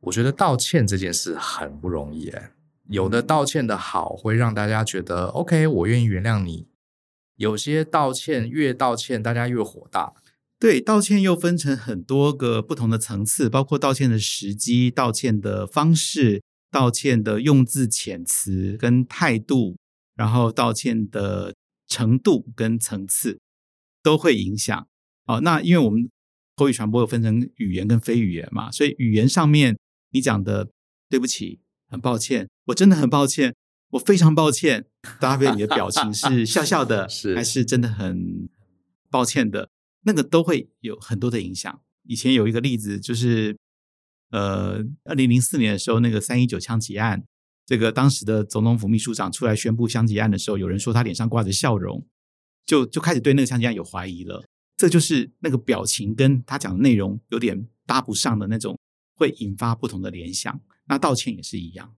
[0.00, 2.50] 我觉得道歉这件事很不容易诶，
[2.88, 6.66] 有的道歉的好，会让大家觉得 OK，我愿意原谅你。
[7.42, 10.14] 有些道歉越道歉，大家越火大。
[10.60, 19.76] 对，道歉又分成很多个不同的层次，包括道歉的时机、道歉的方式、道歉的用字遣词跟态度，
[20.14, 21.52] 然后道歉的
[21.88, 23.40] 程度跟层次
[24.04, 24.86] 都会影响。
[25.26, 26.08] 哦，那因为我们
[26.54, 29.76] 口语传播有分成语言跟非语言嘛，所以语言上面
[30.12, 30.70] 你讲的
[31.10, 33.52] 对不起，很抱歉，我真的很抱歉，
[33.92, 34.86] 我非常抱歉，
[35.20, 38.48] 搭配你的表情是笑笑的， 是还是真的很
[39.10, 39.68] 抱歉的，
[40.04, 41.80] 那个都会有很多的影响。
[42.04, 43.56] 以前有一个例子，就是
[44.30, 47.22] 呃，二零零四年的时候，那个三一九枪击案，
[47.66, 52.06] 这个当时的总统府秘书长出来宣布枪击案的时候，有人说他脸上挂着笑容，
[52.64, 54.44] 就就开始对那个枪击案有怀疑了。
[54.76, 58.76] 这就是那个表情跟他讲的内容有点搭不上的那种，
[59.14, 60.60] 会引发不同的联想。
[60.86, 61.94] 那道歉也是一样。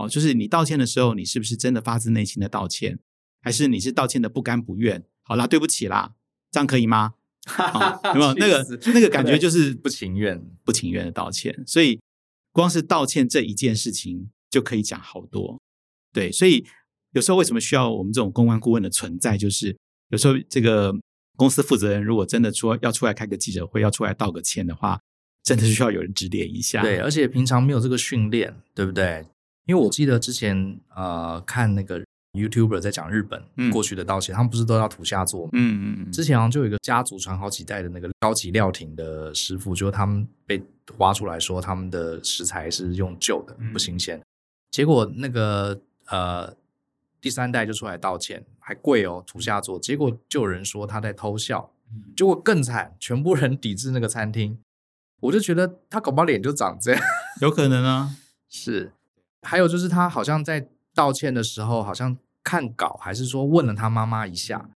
[0.00, 2.98] 哦，就是你道歉的时候，你是不是真的发自内心的道歉，
[3.42, 5.04] 还是你是道歉的不甘不愿？
[5.22, 6.14] 好啦，对不起啦，
[6.50, 7.14] 这样可以吗？
[7.56, 11.64] 哦、有没有那个那个感觉就是不情愿、不情愿的道歉？
[11.66, 11.98] 所以
[12.52, 15.58] 光是道歉这一件事情就可以讲好多。
[16.12, 16.66] 对，所以
[17.12, 19.38] 有时候为什么需要我们这种公关顾问的存在？
[19.38, 19.76] 就是
[20.10, 20.94] 有时候这个
[21.36, 25.00] 公司负责人如果真的说要出来开个记者会，要出来道个歉的话，
[25.42, 26.82] 真的需要有人指点一下。
[26.82, 29.26] 对，而且平常没有这个训练，对不对？
[29.70, 32.02] 因为我记得之前呃看那个
[32.32, 35.50] YouTuber 在讲日本过去的道歉，嗯、他们不是都要土下座吗？
[35.52, 36.12] 嗯嗯嗯。
[36.12, 40.60] 之前好像就有一个家族传好几代的那个高级料亭的师傅，就是他们被
[40.98, 44.18] 挖出来说他们的食材是用旧的，不新鲜。
[44.18, 44.24] 嗯、
[44.72, 46.52] 结果那个呃
[47.20, 51.70] 第三代就出来道歉，还跪哦土下座，结果就有人说他在偷笑，
[52.16, 54.58] 结果更惨，全部人抵制那个餐厅。
[55.20, 57.02] 我就觉得他搞不好脸就长这样，
[57.40, 58.16] 有可能啊，
[58.50, 58.90] 是。
[59.42, 64.70] 还有就是，他好像在道歉的时候，好像看稿，还是说问了他妈妈一下，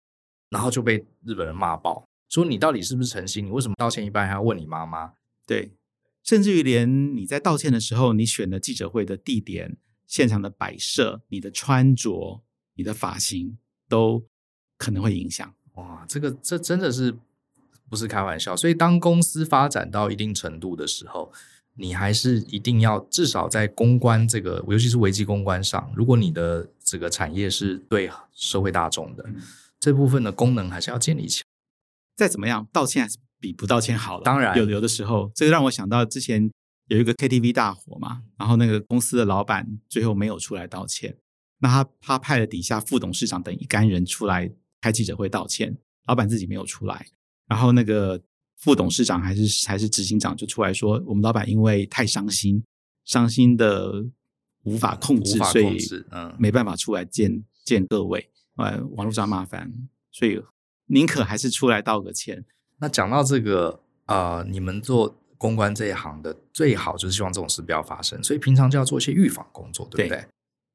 [0.50, 3.44] 然后就被日本人骂爆，说你到底是不是诚心？
[3.46, 5.14] 你为什么道歉一半还要问你妈妈？
[5.46, 5.72] 对，
[6.22, 12.42] 甚至于连你在道歉的时候，你选的记者会的地点、现场的摆设、你的穿着、
[12.76, 14.24] 你的发型，都
[14.78, 15.54] 可能会影响。
[15.74, 17.18] 哇，这个这真的是
[17.90, 18.54] 不是开玩笑？
[18.54, 21.32] 所以当公司发展到一定程度的时候。
[21.74, 29.40] 你还是一定要至少在公关这个，尤其是危机公关上，如果你的这个产业是对社会大众的，嗯、
[29.80, 31.46] 这部分的功能还是要建立起来。
[32.14, 34.22] 再怎么样，道歉还是比不道歉好了。
[34.22, 36.50] 当然，有有的时候，这个让我想到之前
[36.88, 41.16] 有一个 KTV 大火嘛，然后那个公司的老板最后没有出来道歉，
[41.60, 47.06] 那他他派了底下副董事长等一干人出来开记者会道歉，老板自己没有出来，
[47.46, 48.20] 然后那个。
[48.62, 52.62] 副董事长还是还是执行长就出来说，我们老板因为太伤心，
[53.04, 54.04] 伤心的
[54.62, 59.72] 无法控制，控制所以嗯没办法出来见见各位，呃，网络上麻烦，
[60.12, 60.40] 所以
[60.86, 62.44] 宁可还是出来道个歉。
[62.78, 70.18] 那讲到这个，呃，你们做公关这一行的最好就是希望这种事不要发生，所以平常就要做一些预防工作，对不对？
[70.20, 70.28] 对。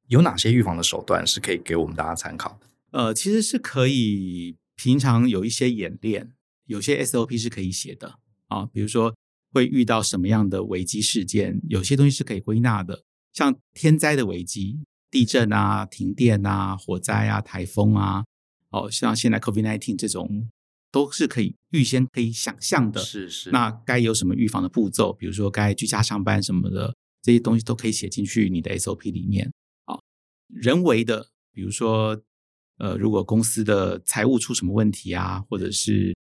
[0.08, 2.68] 有哪些预防的手段是可以给我们大家参考的？
[2.92, 6.34] 呃，其实是可以平常有一些演练。
[6.68, 9.16] 有些 SOP 是可以写的啊，比如说
[9.52, 13.04] 会遇到什么样的危机事件，有些东西是可以归纳的，
[13.34, 18.24] 像天灾的危机，地震啊、停电啊、火灾啊、台风啊，
[18.70, 20.50] 哦，像现在 COVID-19 这种
[20.92, 23.02] 都是可以预先可以想象的。
[23.02, 23.52] 是是。
[23.52, 25.14] 那该有什么预防的步骤？
[25.14, 29.52] 比如说该居家上班什么的，这些东西都可以写进去你的 SOP 里面。
[29.86, 30.00] 啊，
[30.48, 32.22] 人为的，比如说
[32.80, 36.16] 呃，如果公司的财务出什么问题啊，或者是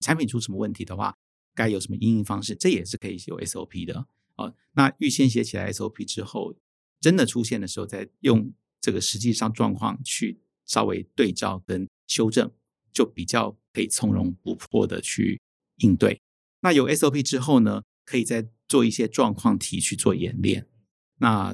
[0.00, 1.16] 产品出什么问题的话，
[1.54, 4.06] 该有什么应应方式，这也是可以有 SOP 的
[4.36, 4.54] 啊。
[4.72, 6.54] 那预先写起来 SOP 之后，
[7.00, 12.50] 真的出现的时候，再用这个实际上状况去稍微对照跟修正，
[12.92, 15.40] 就比较可以从容不迫的去
[15.78, 16.20] 应对。
[16.60, 20.68] 那有 SOP 之后呢，可以再做一些状况题去做演练。
[21.16, 21.52] 那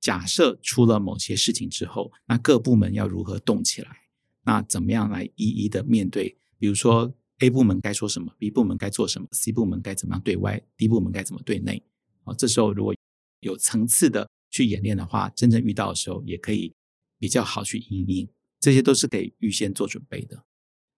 [0.00, 4.02] 假设出了某些事情之后，那各部门要如何动起来？
[4.42, 6.36] 那怎么样来一一的面对？
[6.58, 7.14] 比如说。
[7.40, 11.82] A 部门该说什么，B 部门该做什么，C 部门该怎么样对外，D 部门该怎么对内。
[12.24, 12.94] 啊，这时候如果
[13.40, 16.72] 有层次的去演练的话，真正遇到的时候也可以
[17.18, 18.28] 比较好去应应。
[18.58, 20.44] 这些都是可以预先做准备的。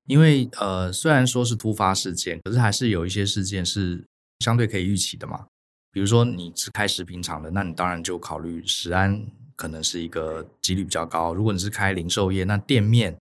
[0.06, 4.06] 因为呃，虽然说是突发事件，可是还是有一些事件是
[4.38, 5.48] 相对可以预期的嘛。
[5.90, 11.34] 比如说你是开食品厂的，那你当然就考虑食安可能是一个几率比较高。
[11.34, 13.18] 如果你是开零售业，那店面。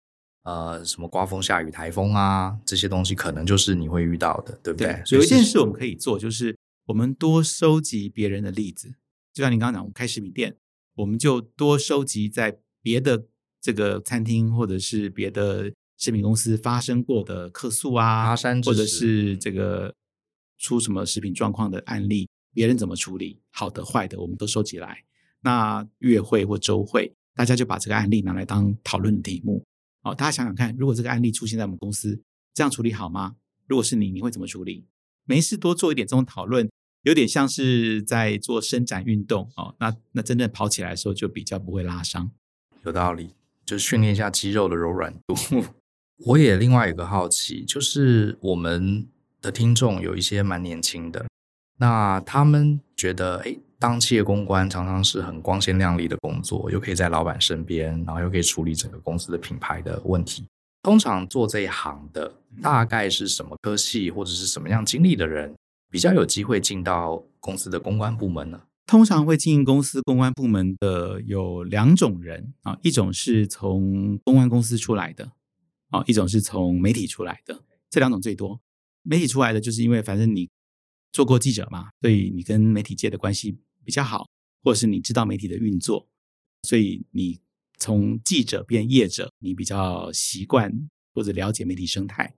[0.44, 4.88] 呃，什么刮风下雨、台风啊，这些东西可能就是你会遇到的，对不对？
[4.88, 6.54] 对，有一件事我们可以做，就是
[6.86, 8.94] 我们多收集别人的例子。
[9.32, 10.54] 就像你刚刚讲，我们开食品店，
[10.96, 13.26] 我们就多收集在别的
[13.60, 19.94] 这个餐厅或者是别的食品公司发生过的客诉啊，或者是这个
[20.58, 25.02] 出什么食品状况的案例，别人怎么处理，好的、坏的，我们都收集来。
[25.40, 29.64] 那月会或周会，大家就把这个案例拿来当讨论的题目。
[30.04, 33.34] 哦，大家想想看，如果这个案例出现在我们公司，这样处理好吗？
[33.66, 34.86] 如果是你，你会怎么处理？
[35.24, 36.70] 没事，多做一点这种讨论，
[37.02, 39.74] 有点像是在做伸展运动哦。
[39.80, 42.30] 那那真正跑起来的时候，就比较不会拉伤。
[42.84, 43.30] 有道理，
[43.64, 45.34] 就是训练一下肌肉的柔软度。
[46.26, 49.08] 我也另外有个好奇，就是我们
[49.40, 51.26] 的听众有一些蛮年轻的，
[51.78, 60.46] 那他们觉得，哎，当企业公关常常是很光鲜亮丽的工作，又可以在老板身边，然后又可以处理整个公司的品牌的问题。
[60.82, 65.54] 通常做这一行的，大概是什么科系或者是什么样经历的人，
[65.90, 68.62] 比较有机会进到公司的公关部门呢？
[68.86, 75.30] 通常会进公司公关部门的有两种人啊，一种是从公关公司出来的。
[75.90, 77.60] 啊，一种是从媒体出来的，
[77.90, 78.58] 这两种最多。
[79.02, 80.48] 媒体出来的，就是因为反正你
[81.12, 84.26] 做过记者嘛，所以你跟媒体界的关系比较好，
[84.62, 86.08] 或者是你知道媒体的运作，
[86.62, 87.40] 所以你
[87.78, 92.34] 从记者变业者，你比较习惯或者了解媒体生态。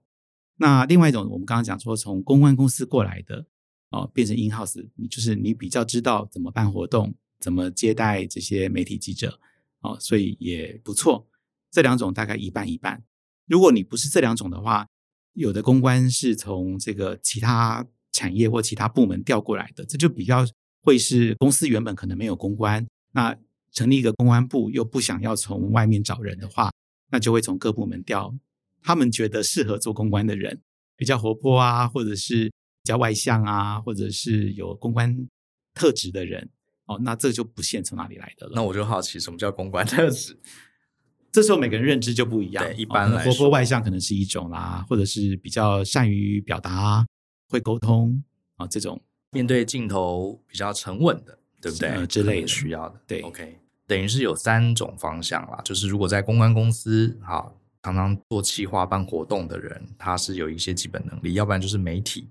[0.57, 3.45] 那另外一种，我们刚刚讲说从公关公司过来的，
[3.91, 9.39] 哦，变成 in house，就是你比较知道怎么办活动，怎么接待这些媒体记者，
[9.81, 11.27] 哦，所以也不错。
[11.69, 13.03] 这两种大概一半一半。
[13.45, 14.87] 如果你不是这两种的话，
[15.33, 20.43] 有的公关是从这个其他产业或其他部门调过来的，这就比较
[20.87, 23.37] 会是公司原本可能没有公关，那
[23.73, 26.71] 成立一个公关部又不想要从外面找人的话，
[27.11, 28.33] 那就会从各部门调
[28.81, 30.61] 他们觉得适合做公关的人，
[30.95, 35.27] 比较活泼啊，或者是比较外向啊，或者是有公关
[35.73, 36.49] 特质的人，
[36.85, 38.53] 哦，那这就不限从哪里来的了。
[38.55, 40.39] 那我就好奇，什么叫公关特质？
[41.33, 42.63] 这时候每个人认知就不一样。
[42.63, 47.05] 对，一般来说，活泼外向可能是一种啦，或者是比较善于表达、
[47.49, 48.23] 会沟通
[48.55, 49.01] 啊，这种
[49.31, 51.89] 面对镜头比较沉稳的，对不对？
[51.89, 53.01] 呃、之类的需要的。
[53.07, 55.59] 对，OK，等于是有三种方向啦。
[55.63, 57.51] 就是如果在公关公司，哈，
[57.83, 62.27] 常常做企划、办活动的人，他是有一些基本能力；要不然就是媒体。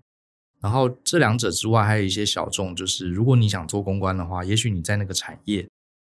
[0.60, 5.66] 然后这两者之外，还有一些小众，就是如果你想做公关的话，也许你在那个产业。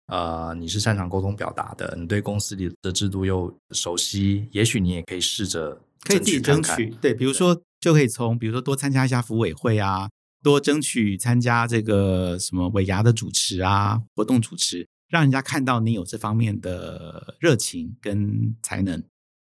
[0.09, 6.91] 呃，你是擅长沟通表达的，你对公司里的制度又熟悉，也许你也可以试着可以自己争取。
[7.01, 10.11] 对，比如说就可以从，比如说多参加一下服委会啊，
[10.43, 19.03] 多争取参加这个什么尾牙的主持啊，活动主持，让人家看到你有这方面的热情跟才能，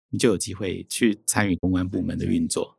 [0.09, 2.75] 你就有机会去参与公关部门的运作。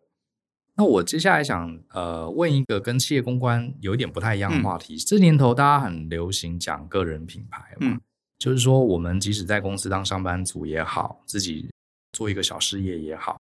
[0.76, 4.94] 那我接下来想呃问一个跟企业公关有一点不太一样的话题。
[4.94, 8.00] 嗯、这年头大家很流行讲个人品牌嘛，嗯、
[8.38, 11.68] 就是说我们即使在公司当上班族也好，自己
[12.12, 13.38] 做一个小事业也好，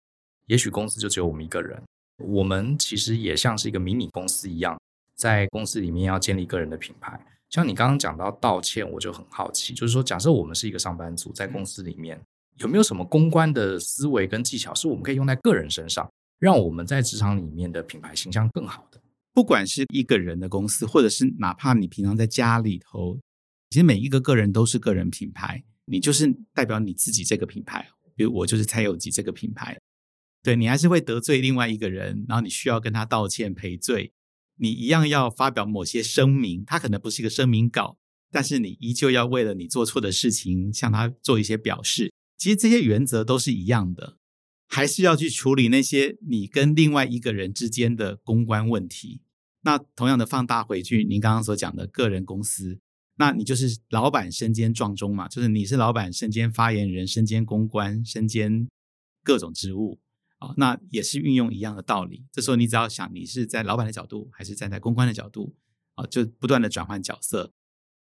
[0.47, 1.81] 也许公司就只有我们一个人，
[2.19, 4.81] 我们其实也像是一个迷你公司一样，
[5.15, 7.19] 在公司里面要建立个人的品牌。
[7.49, 12.21] 像你刚刚讲到道歉，我就很好奇，就是说假设我们是一个上班族，在公司里面
[12.59, 16.11] 有没有什么公关的思维跟技巧，是我们可以用在个人身上？
[16.39, 19.01] 让我们在职场里面的品牌形象更好的，
[19.33, 23.19] 不管是一个人的公司，或者是哪怕你平常在家里头，
[23.71, 27.89] 其实每一个个人都是个人品牌，你就是代表你自己这个品牌。
[28.15, 29.77] 比如我就是蔡有吉这个品牌，
[30.49, 34.15] 对，你还是会得罪另外一个人，然后你需要跟他道歉赔罪，
[34.57, 37.99] 你一样要发表某些声明，他可能不是一个声明稿，
[38.31, 42.11] 但是你依旧要为了你做错的事情向他做一些表示。
[42.39, 44.17] 其实这些原则都是一样的。
[44.67, 49.21] 还是要去处理那些你跟另外一个人之间的公关问题。
[49.65, 52.79] 那同样的放大回去，您刚刚所讲的个人公司，
[53.17, 58.67] 那你就是老板身兼撞钟嘛，就是你是老板身兼发言人、身兼公关、身兼
[59.23, 59.99] 各种职务
[60.39, 60.55] 啊。
[60.57, 62.25] 那也是运用一样的道理。
[62.33, 65.55] 这时候你只要想，你是在老板的角度，还是站在公关的角度
[65.95, 67.53] 啊，就不断的转换角色。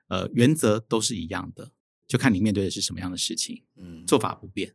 [0.08, 1.72] 呃，原则都是一样的，
[2.06, 4.74] 就看你面对的是什么样的事情，嗯，做法不变。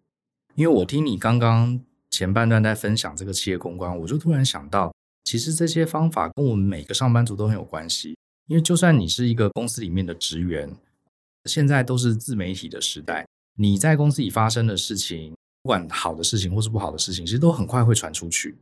[0.54, 1.78] 因为我听你刚刚
[2.10, 4.94] 前半段在分享这个企业公关，我就突然想到，
[5.24, 8.16] 其实这些方法跟我们每个上班族都很有关系。
[8.46, 10.74] 因为就算你是一个公司里面的职员，
[11.44, 13.26] 现在都是自媒体的时代，
[13.56, 15.36] 你在公司里发生的事情，
[15.66, 18.56] 不管好的事情或是不好的事情，其实都很快会传出去。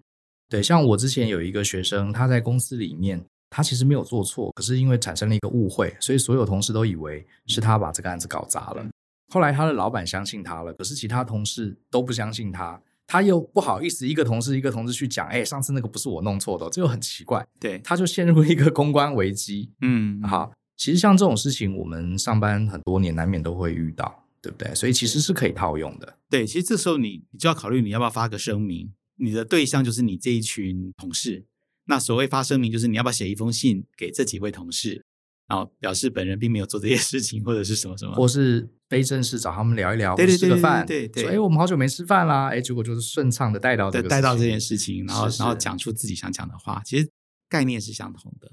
[0.48, 8.86] 对，像我之前有一个学生，他在公司里面，他其实没有做错，可是因为产生了一个误会，所以所有同事都以为是他把这个案子搞砸了。
[9.30, 19.68] 后来他的老板相信他了，可是其他同事都不相信他，他又不好意思一个同事一个同事去讲，哎，上次那个不是我弄错的，这又很奇怪，对，他就陷入了一个公关危机。
[19.82, 24.74] 嗯，好，其实像这种事情，我们上班很多年难免都会遇到，对不对？
[24.74, 26.18] 所以其实是可以套用的。
[26.30, 31.47] 对，其实这时候你你就要考虑你要不要发个声明，你的对象就是你这一群同事，
[31.86, 35.05] 那所谓发声明就是你要不要写一封信给这几位同事。
[35.47, 47.07] 然后表示本人并没有做这些事情，或者是什么什么，或是非正式找他们聊一聊，对对对，吃个饭，对对，说哎，我们好久没吃饭啦，哎，结果就是顺畅的带到这个带到这件事情，然后然后讲出自己想讲的话，其实
[47.47, 48.51] 概念是相同的。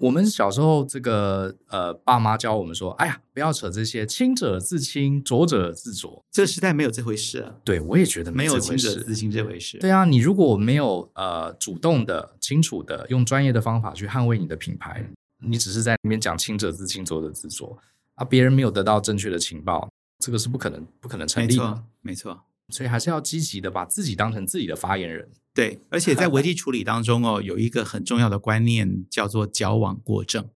[0.00, 6.24] 我们小时候这个呃，爸妈教我们说，哎呀，不要扯这些，清者自清，浊者自浊。
[6.30, 7.54] 这个时代没有这回事啊。
[7.64, 9.78] 对，我也觉得没，没有清者自清这回事。
[9.78, 17.78] 对啊，你如果没有呃主动的、清楚的用专业的方法去捍卫你的品牌，你只是在里面讲清者自清，浊者自浊
[18.14, 19.88] 啊，别人没有得到正确的情报，
[20.18, 21.62] 这个是不可能、不可能成立的。
[21.62, 22.44] 没错，没错。
[22.70, 25.28] 所以还是要积极的把自己当成自己的发言人。
[25.54, 30.50] 对，而且在危机处理当中哦，有一个很重要的观念叫做矫枉过正。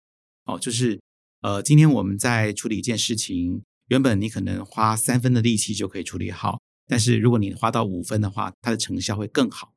[0.46, 1.02] 哦，就是
[1.41, 9.74] 呃，今天我们在处理一件事情，原本你可能花三分的力气就可以处理好，但是如果你花到五分的话，它的成效会更好。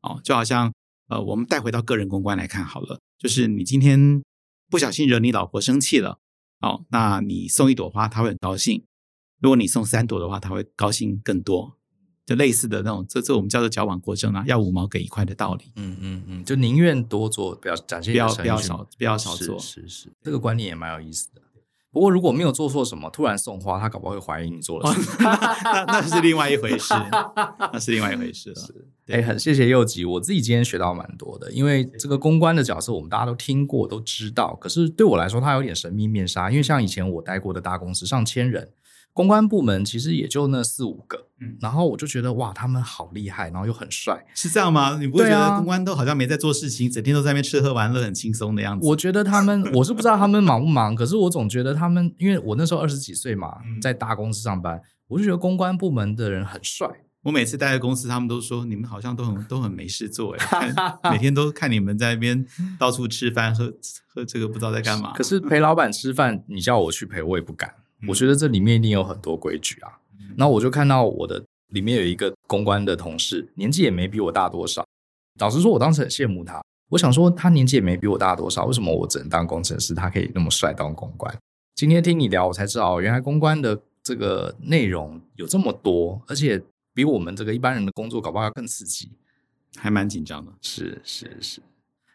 [0.00, 0.72] 哦，就好像
[1.08, 4.22] 呃，我们带回到个人公关来看好了，就是你今天
[4.70, 6.18] 不小心惹你老婆生气了，
[6.60, 8.82] 哦，那你送一朵花，她会很高兴。
[9.40, 11.76] 如果你送三朵的话，他会高兴更多，
[12.26, 15.66] 就类似的那种，这这我们叫做矫枉过正啊，要五毛给一块的道理。
[15.76, 21.40] 嗯嗯嗯，就宁愿多做，不要展现不要不要少不要少做，是是，是，这个观念也蛮有意思的。
[21.92, 26.92] 不过如果没有做错什么，突然送花，他搞不好会怀疑你做了什么，那那是另外一回事，
[27.72, 28.62] 那是另外一回事了。
[29.06, 38.72] 哎，很谢谢祐吉，我自己今天学到蛮多的，因为这个公关的角色我们大家都听过都知道，可是对我来说它有点神秘面纱，因为像以前我待过的大公司上千人。
[39.16, 44.98] 公关部门其实也就那四五个，嗯，然后我就觉得哇，他们好厉害，然后又很帅，是这样吗？
[45.00, 48.86] 你不会觉得公关都好像没在做事情，啊、整天都在那边吃喝玩乐，很轻松的样子？
[48.86, 56.86] 我觉得他们，我是不知道他们忙不忙，可是我总觉得他们，因为我那时候二十几岁嘛，在大公司上班，我就觉得公关部门的人很帅。
[57.22, 60.74] 我每次待在公司，他们都说你们好像都很都很没事做，哎，
[61.10, 62.44] 每天都看你们在那边
[62.78, 63.72] 到处吃饭喝
[64.06, 65.14] 喝这个，不知道在干嘛。
[65.14, 67.72] 可是陪老板吃饭，你叫我去陪，我也不敢。
[68.08, 69.98] 我觉得这里面一定有很多规矩啊。
[70.36, 74.86] 然后我就看到我的里面有一个公关的同事，年纪也没比我大多少。
[75.40, 76.62] 老实说，我当时很羡慕他。
[76.90, 81.36] 我想说，他年纪也没比我大多少，为什么我只能当工程师，他可以那么帅当公关？
[81.74, 86.62] 今天听你聊，我才知道，原来公关的这个内容有这么多，而且
[86.94, 89.10] 比我们这个一般人的工作搞不好要更刺激，
[89.76, 90.52] 还蛮紧张的。
[90.62, 91.60] 是是是。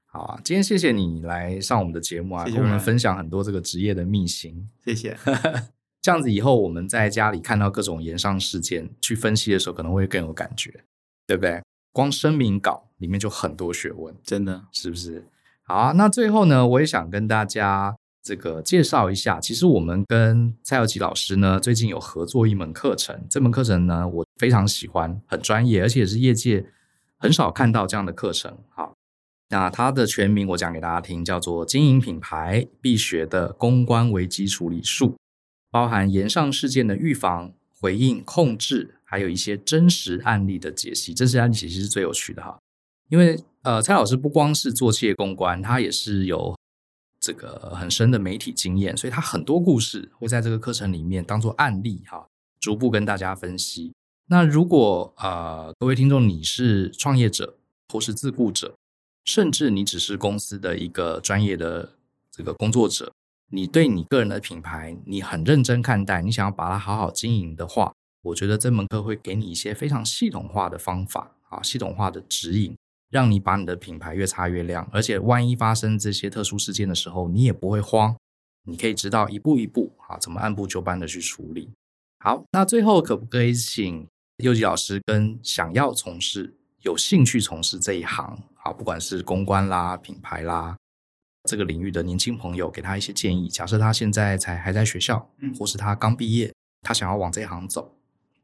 [0.06, 4.70] 好啊，今天谢谢你来上我们的节目啊，谢谢跟我们分享很多这个职业的秘辛。
[4.86, 5.18] 谢谢。
[6.02, 10.84] 这样子以后我们在家里看到各种炎上事件去分析的时候，可能会更有感觉，
[11.28, 11.62] 对不对？
[11.93, 15.26] 光声明稿里面就很多学问，真的是不是？
[15.64, 26.66] 好啊，那最后呢，我也想跟大家这个介绍一下，其实我们跟蔡耀吉老师呢最近有合作一门课程，这门课程呢我非常喜欢，很专业，而且也是业界
[27.18, 28.58] 很少看到这样的课程。
[28.70, 28.93] 好。
[29.54, 35.10] 那它的全名我讲给大家听，叫做《经营品牌必学的公关危机处理术》，
[35.72, 41.14] 包含延上事件的预防、回应、控制，还有一些真实案例的解析。
[41.14, 42.60] 真实案例解析是最有趣的哈，
[43.10, 46.58] 因为呃，蔡老师不光是做企业公关，他也是有
[47.20, 52.28] 这个很深的媒体经验，所以他很多故事会在这个课程里面当做案例哈，
[52.60, 53.94] 逐步跟大家分析。
[54.28, 57.58] 那如果呃各位听众你是创业者
[57.90, 58.76] 或是自雇者，
[59.26, 61.94] 甚至你只是公司的一个专业的
[62.32, 63.14] 这个工作者，
[63.54, 67.93] 你对你个人的品牌你很认真看待，你想要把它好好经营的话，
[68.24, 72.78] 我觉得这门课会给你一些非常系统化的方法啊，系统化的指引，
[73.10, 74.89] 让你把你的品牌越擦越亮。
[74.93, 78.16] 而且万一发生这些特殊事件的时候，你也不会慌，
[78.64, 81.70] 你可以知道一步一步啊，怎么按部就班的去处理。
[82.24, 88.39] 好，那最后可不可以请幼吉老师跟想要从事、有兴趣从事这一行？
[88.64, 90.78] 啊，不管是公关啦、品牌啦，
[91.50, 93.48] 这个领域的年轻朋友，给他一些建议。
[93.48, 97.96] 假设他现在才还在学校，嗯，或是他刚毕业，他想要往这一行走，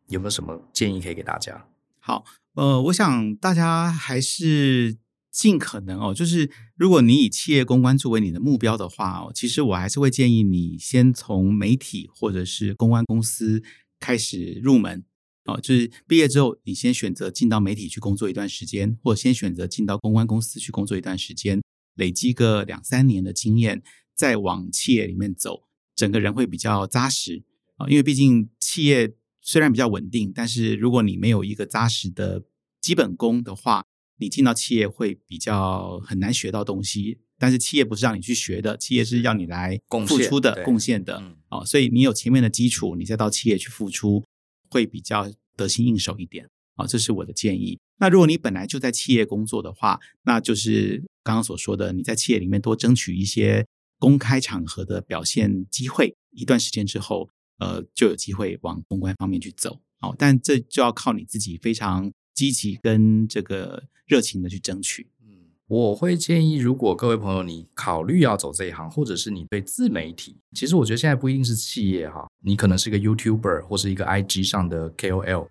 [0.08, 1.68] 有没有什么建议可以给大家？
[2.00, 2.26] 好，
[2.56, 4.98] 呃，我想大家还是
[5.32, 13.62] 尽可能哦，就是如果你以企业公关作为你的目标的话哦，其实我还是会建议你先从媒体或者是公关公司
[14.00, 15.04] 开始入门。
[15.45, 21.62] 哦，就是毕业之后，你先选择进到媒体去工作一段时间，或者先选择进到公关公司去工作一段时间，
[21.98, 23.84] 累积个两三年的经验，
[24.16, 25.64] 再往企业里面走，
[25.95, 27.43] 整个人会比较扎实
[27.76, 27.88] 啊。
[27.89, 32.43] 因为毕竟企业虽然比较稳定，但是如果你没有一个扎实的
[32.80, 33.84] 基本功的话，
[34.18, 37.20] 你进到企业会比较很难学到东西。
[37.38, 41.66] 但是企业不是让你去学的，企业是要你来付出的、贡献的啊。
[41.66, 44.24] 所以你有前面的基础，你再到企业去付出。
[44.70, 46.45] 会比较得心应手一点
[46.76, 47.80] 啊，这是我的建议。
[48.00, 53.68] 那如果你本来就在企业工作的话，那就是刚刚所说的，你在企业里面多争取一些
[54.00, 57.28] 公开场合的表现机会，一段时间之后，
[57.60, 59.78] 呃，就有机会往公关方面去走。
[60.00, 65.10] 好，但这就要靠你自己非常积极跟这个热情的去争取。
[65.22, 75.50] 嗯，我会建议，如果各位朋友你考虑要走这一行，或者是你对自媒体，其实我觉得现在不一定是企业哈，你可能是一个 YouTuber 或是一个 IG 上的 KOL，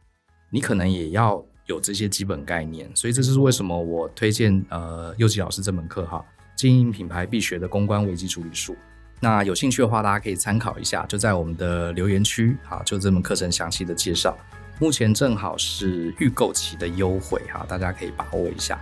[0.50, 2.90] 你可能也要有这些基本概念。
[2.94, 6.24] 所以这就是为什么我推荐呃佑吉老师这门课哈，
[6.56, 8.76] 经营品牌必学的公关危机处理术。
[9.20, 14.36] 那有兴趣的话，大家可以参考一下，就在我们的留言区哈，就这门课程详细的介绍。
[14.78, 18.78] 目前正好是预购期的优惠哈，大家可以把握一下。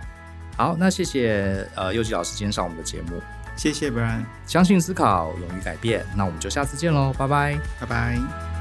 [0.57, 3.21] 好，那谢谢呃佑吉老师今天上我们的节目，
[3.55, 8.54] 谢谢 Brian，相信思考，勇于改变，那我们就下次见喽，拜拜，拜拜。